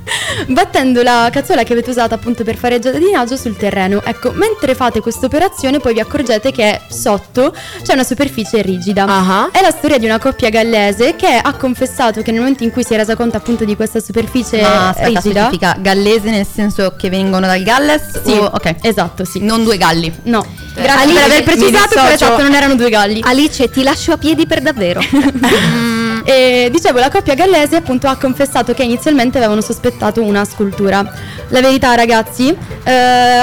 battendo 0.48 1.02
la 1.02 1.30
cazzola 1.32 1.64
che 1.64 1.74
avete 1.74 1.90
usato 1.90 2.14
appunto 2.14 2.44
per 2.44 2.58
fare 2.58 2.80
giardinaggio 2.80 3.36
sul 3.36 3.56
terreno. 3.58 4.02
Ecco, 4.04 4.32
mentre 4.32 4.76
fate 4.76 5.00
questa 5.02 5.26
operazione 5.26 5.80
poi 5.80 5.94
vi 5.94 6.00
accorgete 6.00 6.52
che 6.52 6.82
sotto 6.90 7.54
c'è 7.84 7.94
una 7.94 8.04
superficie 8.04 8.62
rigida. 8.62 9.06
Uh-huh. 9.06 9.52
È 9.52 9.62
la 9.62 9.72
storia 9.72 9.98
di 9.98 10.06
una 10.06 10.20
coppia 10.20 10.50
gallese 10.50 11.16
che 11.16 11.40
ha 11.42 11.54
confessato 11.54 12.22
che 12.22 12.32
nel 12.32 12.40
momento 12.42 12.64
in 12.64 12.72
cui 12.72 12.84
si 12.84 12.94
è 12.94 12.98
resa 12.98 13.16
conto 13.16 13.38
appunto 13.38 13.66
di 13.66 13.76
questa 13.76 14.00
superficie 14.00 14.62
Ma 14.62 14.90
aspetta, 14.90 15.08
rigida 15.08 15.46
specifica 15.46 15.76
gallese 15.80 16.30
nel 16.30 16.46
senso 16.52 16.96
che 16.98 17.10
vengono 17.10 17.46
dal 17.48 17.62
Galles? 17.64 18.22
Sì, 18.24 18.32
o- 18.32 18.52
ok. 18.54 18.76
esatto, 18.82 19.26
sì. 19.26 19.42
Non 19.42 19.64
due 19.64 19.78
galli. 19.78 20.12
No, 20.24 20.46
Eh, 20.76 20.82
grazie 20.82 21.04
Ali, 21.04 21.14
per 21.14 21.24
aver 21.24 21.44
precisato, 21.44 21.90
però 21.96 22.08
esatto, 22.10 22.42
non 22.42 22.54
erano 22.54 22.76
due 22.76 22.90
galli. 22.90 23.22
Alice, 23.24 23.70
ti 23.70 23.84
lascio 23.84 24.12
a 24.14 24.18
piedi 24.18 24.46
per 24.46 24.62
davvero. 24.62 25.02
E 26.28 26.70
dicevo, 26.72 26.98
la 26.98 27.10
coppia 27.12 27.36
gallese 27.36 27.76
appunto 27.76 28.08
ha 28.08 28.18
confessato 28.18 28.74
che 28.74 28.82
inizialmente 28.84 29.38
avevano 29.38 29.62
sospettato 29.62 30.24
una 30.24 30.44
scultura. 30.44 31.08
La 31.50 31.62
verità, 31.62 31.94
ragazzi, 31.94 32.50
eh, 32.84 32.92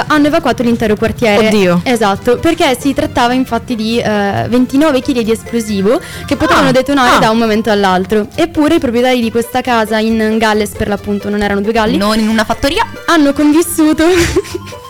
hanno 0.05 0.27
evacuato 0.27 0.63
l'intero 0.63 0.97
quartiere. 0.97 1.47
Oddio. 1.47 1.79
Esatto, 1.83 2.37
perché 2.37 2.77
si 2.77 2.93
trattava 2.93 3.31
infatti 3.33 3.75
di 3.75 3.99
eh, 3.99 4.45
29 4.49 5.01
kg 5.01 5.19
di 5.21 5.31
esplosivo 5.31 5.99
che 6.25 6.35
potevano 6.35 6.67
Ah, 6.67 6.71
detonare 6.71 7.15
ah. 7.15 7.19
da 7.19 7.29
un 7.29 7.37
momento 7.37 7.71
all'altro. 7.71 8.27
Eppure 8.35 8.75
i 8.75 8.79
proprietari 8.79 9.21
di 9.21 9.31
questa 9.31 9.61
casa 9.61 9.97
in 9.99 10.35
Galles, 10.37 10.71
per 10.71 10.89
l'appunto, 10.89 11.29
non 11.29 11.41
erano 11.41 11.61
due 11.61 11.71
galli, 11.71 11.95
Non 11.95 12.19
in 12.19 12.27
una 12.27 12.43
fattoria. 12.43 12.85
hanno 13.05 13.31
convissuto 13.31 14.03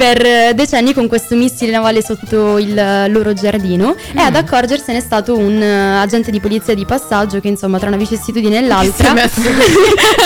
per 0.00 0.24
eh, 0.24 0.52
decenni 0.54 0.94
con 0.94 1.08
questo 1.08 1.36
missile 1.36 1.72
navale 1.72 2.02
sotto 2.02 2.56
il 2.56 2.76
eh, 2.76 3.06
loro 3.10 3.34
giardino 3.34 3.94
e 4.14 4.18
ad 4.22 4.34
accorgersene 4.34 4.96
è 4.96 5.00
stato 5.02 5.36
un 5.36 5.60
eh, 5.60 5.98
agente 5.98 6.30
di 6.30 6.40
polizia 6.40 6.72
di 6.72 6.86
passaggio 6.86 7.38
che 7.38 7.48
insomma 7.48 7.78
tra 7.78 7.88
una 7.88 7.98
vicissitudine 7.98 8.60
e 8.60 8.66
l'altra 8.66 9.08
Si 9.28 9.46
è 9.46 9.52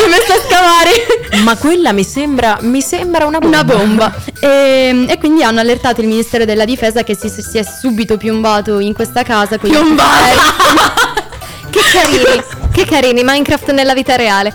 messo- 0.06 0.32
a 0.32 0.38
scavare 0.48 1.42
Ma 1.42 1.56
quella 1.56 1.90
mi 1.90 2.04
sembra, 2.04 2.56
mi 2.60 2.80
sembra 2.80 3.26
una 3.26 3.40
bomba. 3.40 3.62
una 3.62 3.64
bomba 3.64 4.14
e, 4.38 5.06
e 5.08 5.18
quindi 5.18 5.42
hanno 5.42 5.58
allertato 5.58 6.02
il 6.02 6.06
ministero 6.06 6.44
della 6.44 6.64
difesa 6.64 7.02
che 7.02 7.16
si, 7.16 7.28
si 7.28 7.58
è 7.58 7.64
subito 7.64 8.16
piombato 8.16 8.78
in 8.78 8.94
questa 8.94 9.24
casa 9.24 9.58
Piombato? 9.58 11.22
che 11.74 11.80
carini, 11.92 12.42
che 12.72 12.84
carini, 12.84 13.22
Minecraft 13.24 13.72
nella 13.72 13.94
vita 13.94 14.14
reale. 14.14 14.54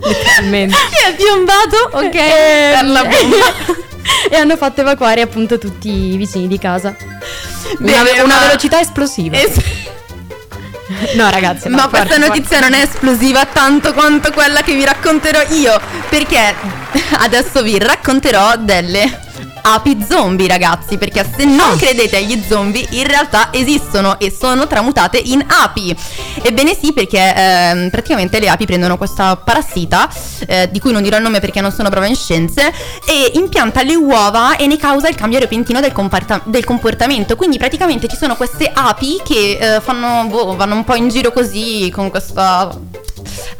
Letteralmente. 0.00 0.76
Si 0.76 1.04
è 1.04 1.14
piombato, 1.16 1.88
ok. 1.90 2.14
e, 2.14 2.72
Per 2.76 2.84
la 2.84 3.02
bomba. 3.02 3.79
E 4.30 4.36
hanno 4.36 4.56
fatto 4.56 4.80
evacuare 4.80 5.20
appunto 5.20 5.58
tutti 5.58 6.12
i 6.12 6.16
vicini 6.16 6.48
di 6.48 6.58
casa 6.58 6.94
Una, 7.78 8.02
una 8.24 8.34
ma- 8.34 8.38
velocità 8.46 8.80
esplosiva. 8.80 9.36
Es- 9.38 9.60
no, 11.14 11.30
ragazzi, 11.30 11.68
no, 11.68 11.76
Ma 11.76 11.82
forte, 11.82 12.06
questa 12.06 12.26
notizia 12.26 12.60
non 12.60 12.72
è 12.72 12.82
esplosiva 12.82 13.46
tanto 13.46 13.92
quanto 13.92 14.32
quella 14.32 14.62
che 14.62 14.74
vi 14.74 14.84
racconterò 14.84 15.40
io, 15.50 15.80
perché 16.08 16.54
adesso 17.18 17.62
vi 17.62 17.78
racconterò 17.78 18.56
delle 18.56 19.28
api 19.60 20.04
zombie, 20.08 20.48
ragazzi, 20.48 20.98
perché 20.98 21.28
se 21.36 21.44
non 21.44 21.76
credete 21.76 22.16
agli 22.16 22.42
zombie, 22.48 22.86
in 22.90 23.06
realtà 23.06 23.48
esistono 23.52 24.18
e 24.18 24.34
sono 24.36 24.66
tramutate 24.66 25.18
in 25.18 25.44
api. 25.46 25.96
Ebbene 26.42 26.76
sì, 26.80 26.92
perché 26.92 27.34
ehm, 27.34 27.90
praticamente 27.90 28.38
le 28.38 28.48
api 28.48 28.66
prendono 28.66 28.96
questa 28.96 29.36
parassita, 29.36 30.08
eh, 30.46 30.68
di 30.70 30.80
cui 30.80 30.92
non 30.92 31.02
dirò 31.02 31.16
il 31.16 31.22
nome 31.22 31.40
perché 31.40 31.60
non 31.60 31.72
sono 31.72 31.88
brava 31.88 32.06
in 32.06 32.16
scienze, 32.16 32.72
e 33.06 33.32
impianta 33.34 33.82
le 33.82 33.94
uova 33.94 34.56
e 34.56 34.66
ne 34.66 34.76
causa 34.76 35.08
il 35.08 35.14
cambio 35.14 35.38
repentino 35.38 35.80
del, 35.80 35.92
comporta- 35.92 36.42
del 36.44 36.64
comportamento. 36.64 37.36
Quindi 37.36 37.58
praticamente 37.58 38.08
ci 38.08 38.16
sono 38.16 38.36
queste 38.36 38.70
api 38.72 39.20
che 39.24 39.58
eh, 39.60 39.80
fanno, 39.80 40.26
boh, 40.28 40.56
vanno 40.56 40.74
un 40.74 40.84
po' 40.84 40.94
in 40.94 41.08
giro 41.08 41.32
così 41.32 41.90
con 41.94 42.10
questa 42.10 42.89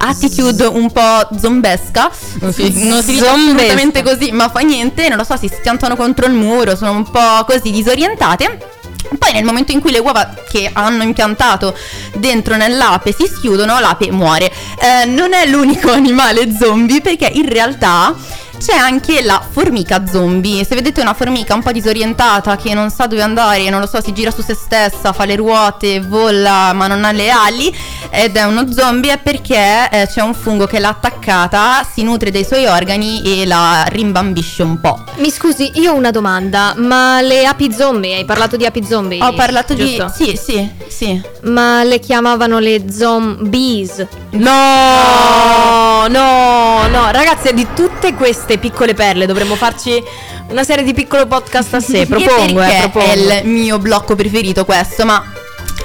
attitude 0.00 0.64
un 0.64 0.90
po' 0.90 1.28
zombesca. 1.38 2.10
Non 2.40 2.52
si, 2.52 2.86
non 2.86 3.02
si 3.02 3.12
dice 3.12 3.28
assolutamente 3.28 4.02
così, 4.02 4.32
ma 4.32 4.48
fa 4.48 4.60
niente, 4.60 5.08
non 5.08 5.18
lo 5.18 5.24
so, 5.24 5.36
si 5.36 5.48
schiantano 5.48 5.96
contro 5.96 6.26
il 6.26 6.32
muro, 6.32 6.76
sono 6.76 6.92
un 6.92 7.10
po' 7.10 7.44
così 7.46 7.70
disorientate. 7.70 8.78
Poi 9.18 9.32
nel 9.32 9.44
momento 9.44 9.72
in 9.72 9.80
cui 9.80 9.90
le 9.90 9.98
uova 9.98 10.34
che 10.48 10.70
hanno 10.72 11.02
impiantato 11.02 11.76
dentro 12.14 12.56
nell'ape 12.56 13.12
si 13.12 13.26
schiudono, 13.26 13.80
l'ape 13.80 14.10
muore. 14.10 14.52
Eh, 14.78 15.06
non 15.06 15.32
è 15.32 15.46
l'unico 15.46 15.90
animale 15.92 16.54
zombie 16.56 17.00
perché 17.00 17.30
in 17.32 17.48
realtà 17.48 18.14
c'è 18.60 18.76
anche 18.76 19.22
la 19.22 19.42
formica 19.48 20.06
zombie. 20.06 20.64
Se 20.64 20.74
vedete 20.74 21.00
una 21.00 21.14
formica 21.14 21.54
un 21.54 21.62
po' 21.62 21.72
disorientata 21.72 22.56
che 22.56 22.74
non 22.74 22.90
sa 22.90 23.06
dove 23.06 23.22
andare, 23.22 23.70
non 23.70 23.80
lo 23.80 23.86
so, 23.86 24.02
si 24.02 24.12
gira 24.12 24.30
su 24.30 24.42
se 24.42 24.54
stessa, 24.54 25.14
fa 25.14 25.24
le 25.24 25.36
ruote, 25.36 26.00
vola 26.00 26.72
ma 26.74 26.86
non 26.86 27.04
ha 27.04 27.10
le 27.10 27.30
ali 27.30 27.74
ed 28.10 28.36
è 28.36 28.42
uno 28.42 28.70
zombie 28.70 29.12
è 29.12 29.18
perché 29.18 29.88
eh, 29.90 30.06
c'è 30.06 30.20
un 30.20 30.34
fungo 30.34 30.66
che 30.66 30.78
l'ha 30.78 30.88
attaccata, 30.90 31.86
si 31.90 32.02
nutre 32.02 32.30
dei 32.30 32.44
suoi 32.44 32.66
organi 32.66 33.22
e 33.22 33.46
la 33.46 33.84
rimbambisce 33.88 34.62
un 34.62 34.78
po'. 34.78 35.04
Mi 35.16 35.30
scusi, 35.30 35.70
io 35.74 35.92
ho 35.92 35.94
una 35.94 36.10
domanda, 36.10 36.74
ma 36.76 37.22
le 37.22 37.46
api 37.46 37.72
zombie, 37.72 38.16
hai 38.16 38.24
parlato 38.24 38.56
di 38.56 38.66
api 38.66 38.84
zombie? 38.84 39.22
Ho 39.22 39.32
parlato 39.32 39.74
giusto? 39.74 40.12
di... 40.18 40.24
Sì, 40.24 40.36
sì, 40.36 40.70
sì. 40.88 41.22
Ma 41.44 41.82
le 41.82 41.98
chiamavano 41.98 42.58
le 42.58 42.90
zombies? 42.90 44.06
No, 44.30 46.06
no, 46.08 46.86
no, 46.88 47.10
ragazzi, 47.10 47.54
di 47.54 47.66
tutte 47.74 48.14
queste 48.14 48.49
piccole 48.58 48.94
perle 48.94 49.26
dovremmo 49.26 49.54
farci 49.54 50.02
una 50.48 50.64
serie 50.64 50.84
di 50.84 50.94
piccolo 50.94 51.26
podcast 51.26 51.74
a 51.74 51.80
sé. 51.80 52.06
Propongo, 52.08 52.62
eh, 52.62 52.88
propongo. 52.90 53.06
è 53.06 53.12
il 53.40 53.48
mio 53.48 53.78
blocco 53.78 54.14
preferito 54.14 54.64
questo, 54.64 55.04
ma 55.04 55.22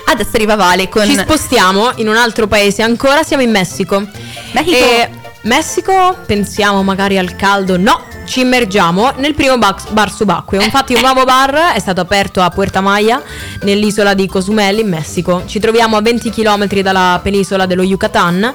adesso 0.08 0.32
arriva 0.34 0.56
Vale 0.56 0.89
con... 0.89 1.06
Ci 1.06 1.17
spostiamo 1.17 1.91
in 1.95 2.08
un 2.08 2.15
altro 2.15 2.47
paese 2.47 2.82
ancora, 2.82 3.23
siamo 3.23 3.43
in 3.43 3.51
Messico. 3.51 4.06
Messico. 4.51 4.75
E 4.75 5.10
Messico, 5.45 6.17
pensiamo 6.25 6.81
magari 6.81 7.19
al 7.19 7.36
caldo, 7.36 7.77
no, 7.77 8.05
ci 8.25 8.39
immergiamo 8.39 9.13
nel 9.17 9.36
primo 9.36 9.60
bar 9.60 10.12
subacqueo. 10.12 10.60
Infatti 10.60 10.95
un 10.95 11.01
nuovo 11.01 11.23
bar 11.23 11.73
è 11.75 11.79
stato 11.79 12.01
aperto 12.01 12.41
a 12.41 12.49
Puerta 12.49 12.81
Maya, 12.81 13.21
nell'isola 13.62 14.15
di 14.15 14.27
Cozumel 14.27 14.79
in 14.79 14.89
Messico. 14.89 15.43
Ci 15.45 15.60
troviamo 15.60 15.97
a 15.97 16.01
20 16.01 16.31
km 16.31 16.67
dalla 16.81 17.19
penisola 17.21 17.67
dello 17.67 17.84
Yucatan 17.84 18.53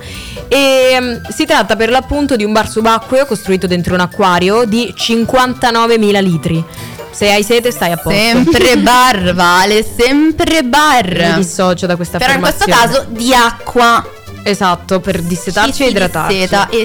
e 0.49 0.99
mm, 1.01 1.15
si 1.29 1.47
tratta 1.47 1.77
per 1.77 1.91
l'appunto 1.91 2.35
di 2.35 2.43
un 2.43 2.51
bar 2.51 2.69
subacqueo 2.69 3.25
costruito 3.25 3.69
dentro 3.69 3.95
un 3.95 4.01
acquario 4.01 4.65
di 4.65 4.93
59.000 4.97 6.23
litri. 6.23 6.65
Se 7.13 7.31
hai 7.31 7.45
sete 7.45 7.71
stai 7.71 7.93
a 7.93 7.99
posto. 7.99 8.19
Sempre 8.19 8.79
bar, 8.83 9.33
Vale, 9.33 9.85
sempre 9.85 10.63
Mi 10.63 10.69
bar. 10.69 11.35
dissocio 11.37 11.87
da 11.87 11.95
questa 11.95 12.19
Però 12.19 12.33
in 12.33 12.41
questo 12.41 12.65
caso 12.65 13.07
di 13.09 13.33
acqua. 13.33 14.05
Esatto, 14.43 15.01
per 15.01 15.21
dissetarci 15.23 15.73
Sì, 15.73 15.85
e 15.85 15.89
idratarci. 15.91 16.35
disseta 16.37 16.69
e- 16.69 16.85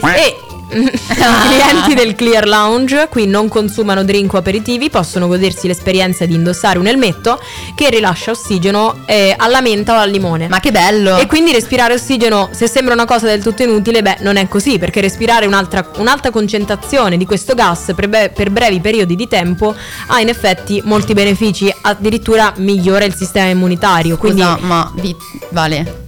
E 0.68 0.78
i 0.78 1.00
clienti 1.48 1.94
del 1.94 2.16
Clear 2.16 2.48
Lounge 2.48 3.08
qui 3.10 3.28
non 3.28 3.48
consumano 3.48 4.04
drink 4.04 4.34
o 4.34 4.38
aperitivi, 4.38 4.90
possono 4.90 5.28
godersi 5.28 5.68
l'esperienza 5.68 6.26
di 6.26 6.34
indossare 6.34 6.80
un 6.80 6.88
elmetto 6.88 7.40
che 7.76 7.90
rilascia 7.92 8.32
ossigeno 8.32 9.02
eh, 9.06 9.36
alla 9.38 9.62
menta 9.62 9.94
o 9.94 10.00
al 10.00 10.10
limone. 10.10 10.48
Ma 10.48 10.60
che 10.60 10.72
bello. 10.72 11.18
E 11.18 11.28
quindi 11.28 11.52
respirare 11.52 11.94
ossigeno, 11.94 12.50
se 12.52 12.68
sembra 12.68 12.96
una 12.96 13.06
cosa 13.06 13.28
del 13.28 13.44
tutto 13.44 13.62
inutile, 13.62 14.02
beh, 14.02 14.18
non 14.22 14.38
è 14.38 14.48
così, 14.48 14.80
perché 14.80 15.02
respirare 15.02 15.46
un'altra, 15.46 15.88
un'alta 15.98 16.32
concentrazione 16.32 17.16
di 17.18 17.26
questo 17.28 17.54
gas 17.54 17.92
per, 17.96 18.10
be- 18.10 18.32
per 18.34 18.50
brevi 18.50 18.80
periodi 18.80 19.16
di 19.16 19.28
tempo 19.28 19.74
ha 20.08 20.20
in 20.20 20.30
effetti 20.30 20.82
molti 20.84 21.14
benefici, 21.14 21.72
addirittura 21.84 22.52
migliora 22.58 23.06
il 23.06 23.14
sistema 23.14 23.50
immunitario. 23.50 24.18
Quindi, 24.18 24.42
Scusa, 24.42 24.58
ma 24.62 24.92
vi- 24.96 25.16
Vale, 25.50 26.05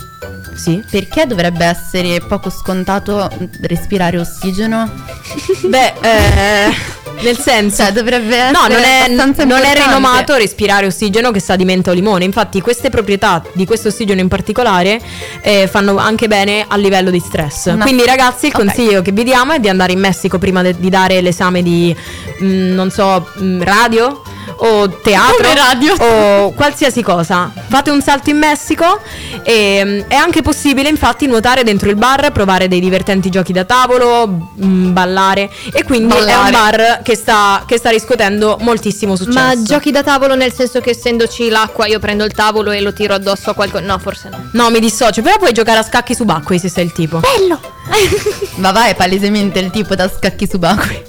sì. 0.57 0.83
perché 0.89 1.25
dovrebbe 1.25 1.65
essere 1.65 2.19
poco 2.21 2.49
scontato 2.49 3.29
respirare 3.61 4.17
ossigeno? 4.19 4.89
Beh, 5.67 5.93
eh, 6.01 6.95
nel 7.21 7.37
senso, 7.37 7.83
Cioè, 7.83 7.91
dovrebbe 7.93 8.35
essere 8.35 8.51
No, 8.51 8.67
non 8.67 8.83
è, 8.83 9.07
non 9.45 9.61
è 9.63 9.73
rinomato 9.73 10.35
respirare 10.35 10.85
ossigeno 10.85 11.31
che 11.31 11.39
sa 11.39 11.55
di 11.55 11.65
menta 11.65 11.91
o 11.91 11.93
limone. 11.93 12.25
Infatti, 12.25 12.61
queste 12.61 12.89
proprietà 12.89 13.43
di 13.53 13.65
questo 13.65 13.87
ossigeno 13.87 14.19
in 14.19 14.27
particolare 14.27 14.99
eh, 15.41 15.67
fanno 15.67 15.97
anche 15.97 16.27
bene 16.27 16.65
a 16.67 16.75
livello 16.77 17.09
di 17.09 17.19
stress. 17.19 17.65
Una- 17.65 17.83
Quindi, 17.83 18.05
ragazzi, 18.05 18.47
il 18.47 18.53
Ok. 18.55 18.59
consiglio 18.65 19.01
che 19.01 19.11
vi 19.11 19.23
diamo 19.23 19.53
è 19.53 19.59
di 19.59 19.69
andare 19.69 19.93
in 19.93 19.99
Messico 19.99 20.37
prima 20.37 20.61
de- 20.61 20.75
di 20.77 20.89
dare 20.89 21.21
l'esame 21.21 21.63
di, 21.63 21.95
mm, 22.43 22.73
non 22.73 22.91
so, 22.91 23.27
mm, 23.41 23.61
radio 23.63 24.21
o 24.57 24.89
teatro 24.89 25.53
radio. 25.53 25.93
o 25.97 26.53
qualsiasi 26.53 27.01
cosa. 27.01 27.51
Fate 27.67 27.89
un 27.89 28.01
salto 28.01 28.29
in 28.29 28.37
Messico 28.37 28.99
e 29.43 29.81
mm, 29.83 29.99
è 30.07 30.15
anche 30.15 30.41
possibile 30.41 30.89
infatti 30.89 31.27
nuotare 31.27 31.63
dentro 31.63 31.89
il 31.89 31.95
bar, 31.95 32.31
provare 32.31 32.67
dei 32.67 32.79
divertenti 32.79 33.29
giochi 33.29 33.53
da 33.53 33.65
tavolo, 33.65 34.27
mm, 34.63 34.93
ballare 34.93 35.49
e 35.71 35.83
quindi 35.83 36.13
ballare. 36.13 36.31
è 36.31 36.35
un 36.35 36.51
bar 36.51 37.01
che 37.03 37.15
sta, 37.15 37.63
che 37.67 37.77
sta 37.77 37.89
riscuotendo 37.89 38.57
moltissimo 38.61 39.15
successo. 39.15 39.39
Ma 39.39 39.61
giochi 39.61 39.91
da 39.91 40.03
tavolo 40.03 40.35
nel 40.35 40.53
senso 40.53 40.79
che 40.79 40.91
essendoci 40.91 41.49
l'acqua 41.49 41.85
io 41.87 41.99
prendo 41.99 42.23
il 42.23 42.33
tavolo 42.33 42.71
e 42.71 42.81
lo 42.81 42.93
tiro 42.93 43.13
addosso 43.13 43.49
a 43.49 43.53
qualcuno? 43.53 43.85
No, 43.85 43.97
forse 43.99 44.29
no. 44.29 44.49
No, 44.53 44.69
mi 44.69 44.79
dissocio, 44.79 45.21
però 45.21 45.37
puoi 45.37 45.53
giocare 45.53 45.79
a 45.79 45.83
scacchi 45.83 46.15
subacquei 46.15 46.59
se 46.59 46.69
sei 46.69 46.85
il 46.85 46.91
tipo. 46.91 47.19
Bello! 47.19 47.59
Ma 48.55 48.71
vai, 48.71 48.91
è 48.91 48.95
palesemente 48.95 49.59
il 49.59 49.71
tipo 49.71 49.95
da 49.95 50.09
scacchi 50.09 50.47
subacquei. 50.47 51.03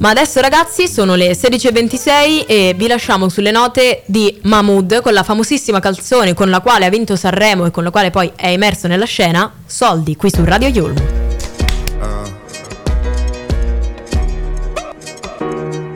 Ma 0.00 0.08
adesso 0.08 0.40
ragazzi 0.40 0.88
sono 0.88 1.14
le 1.14 1.32
16.26 1.32 2.46
e 2.46 2.74
vi 2.74 2.86
lasciamo 2.86 3.28
sulle 3.28 3.50
note 3.50 4.02
di 4.06 4.40
Mahmood 4.44 5.02
con 5.02 5.12
la 5.12 5.22
famosissima 5.22 5.78
canzone 5.78 6.32
con 6.32 6.48
la 6.48 6.60
quale 6.60 6.86
ha 6.86 6.88
vinto 6.88 7.16
Sanremo 7.16 7.66
e 7.66 7.70
con 7.70 7.84
la 7.84 7.90
quale 7.90 8.10
poi 8.10 8.32
è 8.34 8.46
immerso 8.46 8.88
nella 8.88 9.04
scena, 9.04 9.52
Soldi, 9.66 10.16
qui 10.16 10.30
su 10.30 10.42
Radio 10.42 10.68
Yulm. 10.68 10.96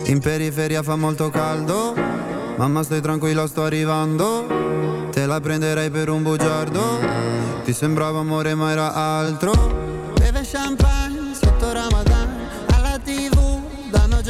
In 0.04 0.20
periferia 0.20 0.82
fa 0.82 0.96
molto 0.96 1.30
caldo, 1.30 1.94
mamma 2.56 2.82
stai 2.82 3.00
tranquilla 3.00 3.46
sto 3.46 3.62
arrivando, 3.62 5.08
te 5.12 5.24
la 5.24 5.40
prenderei 5.40 5.88
per 5.88 6.10
un 6.10 6.22
bugiardo, 6.22 7.00
ti 7.64 7.72
sembrava 7.72 8.18
amore 8.18 8.54
ma 8.54 8.70
era 8.70 8.92
altro, 8.92 10.12
beve 10.12 10.42
champagne 10.46 11.32
sotto 11.32 11.72
danno 11.72 12.03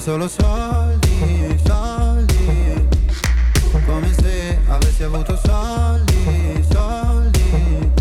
solo 0.00 0.28
soldi, 0.28 1.60
soldi. 1.66 2.88
Come 3.84 4.12
se 4.14 4.58
avessi 4.68 5.02
avuto 5.02 5.38
soldi, 5.44 6.64
soldi. 6.72 7.92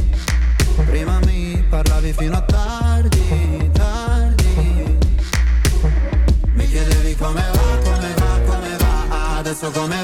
Prima 0.85 1.19
mi 1.25 1.61
parlavi 1.69 2.13
fino 2.13 2.37
a 2.37 2.41
tardi, 2.41 3.69
tardi. 3.73 4.97
Mi 6.53 6.67
chiedevi 6.67 7.15
come 7.15 7.43
va, 7.53 7.77
come 7.83 8.13
va, 8.15 8.39
come 8.45 8.77
va 8.77 9.37
Adesso 9.39 9.71
come 9.71 9.98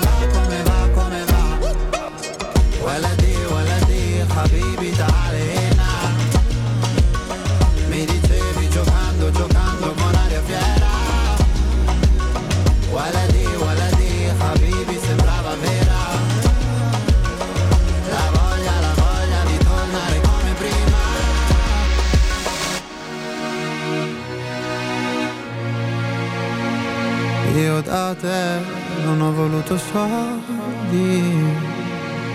voluto 29.47 29.77
soldi. 29.77 31.23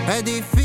È 0.05 0.21
difficile 0.21 0.60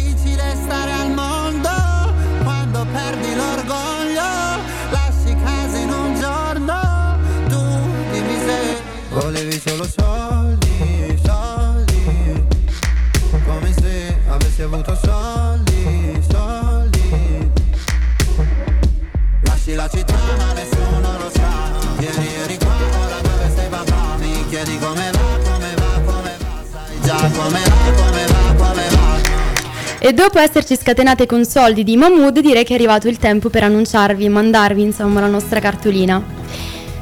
e 30.07 30.13
dopo 30.13 30.39
esserci 30.39 30.77
scatenate 30.77 31.27
con 31.27 31.45
soldi 31.45 31.83
di 31.83 31.97
Mahmood 31.97 32.39
direi 32.39 32.63
che 32.63 32.75
è 32.75 32.77
arrivato 32.77 33.09
il 33.09 33.19
tempo 33.19 33.49
per 33.51 33.65
annunciarvi 33.65 34.25
e 34.25 34.29
mandarvi 34.29 34.81
insomma 34.81 35.19
la 35.19 35.27
nostra 35.27 35.59
cartolina. 35.59 36.23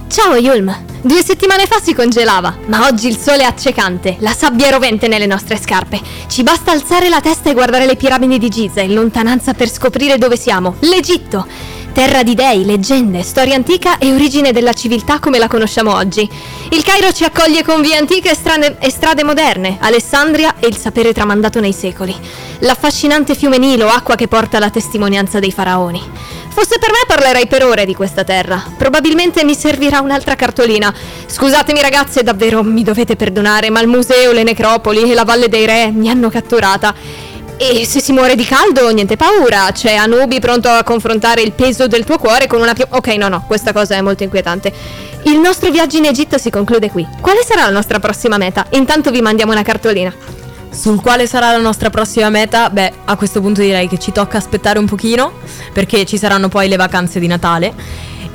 Ciao 0.09 0.36
Yulm! 0.36 0.74
Due 1.02 1.22
settimane 1.22 1.66
fa 1.66 1.80
si 1.82 1.92
congelava, 1.92 2.57
ma 2.64 2.86
oggi 2.86 3.09
il 3.09 3.18
sole 3.18 3.42
è 3.42 3.44
accecante, 3.44 4.16
la 4.20 4.32
sabbia 4.32 4.68
è 4.68 4.70
rovente 4.70 5.07
nelle 5.07 5.26
nostre 5.26 5.59
scarpe. 5.59 6.00
Ci 6.28 6.42
basta 6.42 6.70
alzare 6.70 7.11
la 7.11 7.20
testa 7.20 7.50
e 7.50 7.52
guardare 7.52 7.84
le 7.84 7.96
piramidi 7.96 8.38
di 8.38 8.48
Giza 8.48 8.80
in 8.80 8.94
lontananza 8.94 9.52
per 9.52 9.68
scoprire 9.68 10.16
dove 10.16 10.38
siamo, 10.38 10.76
l'Egitto. 10.80 11.46
Terra 11.95 12.24
di 12.24 12.34
dei, 12.34 12.64
leggende, 12.64 13.22
storia 13.22 13.55
antica 13.55 13.99
e 13.99 14.12
origine 14.12 14.51
della 14.51 14.72
civiltà 14.72 15.20
come 15.20 15.38
la 15.38 15.47
conosciamo 15.47 15.95
oggi. 15.95 16.28
Il 16.70 16.82
Cairo 16.82 17.12
ci 17.12 17.22
accoglie 17.22 17.62
con 17.62 17.80
vie 17.82 17.95
antiche 17.95 18.32
e 18.32 18.34
strade, 18.34 18.78
e 18.80 18.90
strade 18.90 19.22
moderne, 19.22 19.76
Alessandria 19.78 20.57
e 20.59 20.66
il 20.66 20.76
sapere 20.76 21.12
tramandato 21.12 21.61
nei 21.61 21.72
secoli. 21.72 22.12
L'affascinante 22.59 23.36
fiume 23.36 23.59
Nilo, 23.59 23.86
acqua 23.86 24.16
che 24.16 24.26
porta 24.26 24.59
la 24.59 24.70
testimonianza 24.70 25.38
dei 25.38 25.53
faraoni. 25.53 26.03
Fosse 26.49 26.78
per 26.80 26.90
me 26.90 26.99
parlerei 27.07 27.47
per 27.47 27.64
ore 27.64 27.84
di 27.84 27.95
questa 27.95 28.24
terra. 28.24 28.61
Probabilmente 28.76 29.45
mi 29.45 29.55
servirà 29.55 30.01
un'altra 30.01 30.34
cartolina. 30.34 30.92
Scusatemi 31.26 31.80
ragazze, 31.80 32.24
davvero 32.24 32.64
mi 32.64 32.82
dovete 32.82 33.14
perdonare, 33.14 33.70
ma 33.70 33.80
il 33.80 33.86
museo, 33.88 34.32
le 34.32 34.42
necropoli 34.42 35.12
e 35.12 35.14
la 35.14 35.24
Valle 35.24 35.49
dei 35.49 35.64
Re 35.64 35.92
mi 35.92 36.11
hanno 36.11 36.28
catturata. 36.28 36.92
E 37.57 37.86
se 37.86 38.00
si 38.00 38.12
muore 38.12 38.34
di 38.34 38.44
caldo, 38.44 38.90
niente 38.90 39.16
paura. 39.16 39.70
C'è 39.72 39.94
Anubi 39.94 40.40
pronto 40.40 40.68
a 40.68 40.82
confrontare 40.82 41.40
il 41.40 41.52
peso 41.52 41.86
del 41.86 42.05
tuo 42.05 42.18
cuore 42.18 42.46
con 42.46 42.61
una 42.61 42.74
più... 42.74 42.84
Ok, 42.88 43.09
no, 43.16 43.28
no, 43.28 43.44
questa 43.46 43.72
cosa 43.72 43.94
è 43.94 44.00
molto 44.00 44.22
inquietante. 44.24 44.72
Il 45.22 45.38
nostro 45.38 45.70
viaggio 45.70 45.96
in 45.96 46.05
Egitto 46.05 46.36
si 46.36 46.50
conclude 46.50 46.90
qui. 46.90 47.07
Quale 47.20 47.42
sarà 47.44 47.62
la 47.62 47.70
nostra 47.70 48.00
prossima 48.00 48.36
meta? 48.36 48.66
Intanto 48.70 49.11
vi 49.11 49.22
mandiamo 49.22 49.52
una 49.52 49.62
cartolina. 49.62 50.12
Sul 50.70 51.00
quale 51.00 51.28
sarà 51.28 51.52
la 51.52 51.59
nostra 51.59 51.88
prossima 51.88 52.28
meta? 52.28 52.68
Beh, 52.68 52.92
a 53.05 53.16
questo 53.16 53.40
punto 53.40 53.61
direi 53.61 53.88
che 53.88 53.98
ci 53.98 54.11
tocca 54.11 54.38
aspettare 54.38 54.80
un 54.80 54.86
pochino, 54.86 55.34
perché 55.72 56.05
ci 56.05 56.18
saranno 56.18 56.48
poi 56.48 56.68
le 56.68 56.76
vacanze 56.76 57.20
di 57.20 57.28
Natale. 57.28 57.72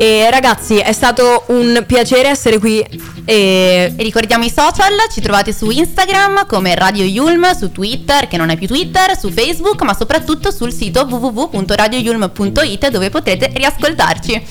E 0.01 0.29
ragazzi, 0.29 0.77
è 0.77 0.93
stato 0.93 1.43
un 1.47 1.83
piacere 1.85 2.29
essere 2.29 2.57
qui. 2.57 2.79
E... 2.79 2.95
e 3.25 3.93
ricordiamo 3.97 4.45
i 4.45 4.49
social, 4.49 4.93
ci 5.11 5.19
trovate 5.19 5.51
su 5.51 5.69
Instagram 5.69 6.45
come 6.47 6.73
Radio 6.73 7.03
Yulm, 7.03 7.51
su 7.53 7.69
Twitter, 7.73 8.29
che 8.29 8.37
non 8.37 8.49
è 8.49 8.55
più 8.55 8.65
Twitter, 8.65 9.19
su 9.19 9.29
Facebook, 9.29 9.81
ma 9.81 9.93
soprattutto 9.93 10.51
sul 10.51 10.71
sito 10.71 11.01
www.radioyulm.it 11.01 12.89
dove 12.89 13.09
potrete 13.09 13.51
riascoltarci 13.53 14.41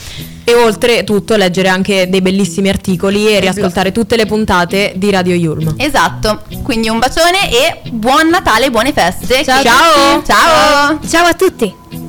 e 0.45 0.55
oltretutto 0.55 1.35
leggere 1.37 1.69
anche 1.69 2.11
dei 2.11 2.21
bellissimi 2.21 2.69
articoli 2.69 3.35
e 3.35 3.41
riascoltare 3.41 3.91
tutte 3.91 4.17
le 4.17 4.27
puntate 4.27 4.93
di 4.97 5.11
Radio 5.11 5.35
Yulm. 5.35 5.77
Esatto, 5.79 6.43
quindi 6.63 6.91
un 6.91 6.99
bacione 6.99 7.51
e 7.51 7.89
buon 7.91 8.29
Natale, 8.29 8.71
buone 8.71 8.93
feste. 8.93 9.43
Ciao. 9.45 9.63
Ciao. 9.63 10.23
Ciao, 10.27 11.01
Ciao 11.09 11.25
a 11.25 11.33
tutti. 11.33 12.08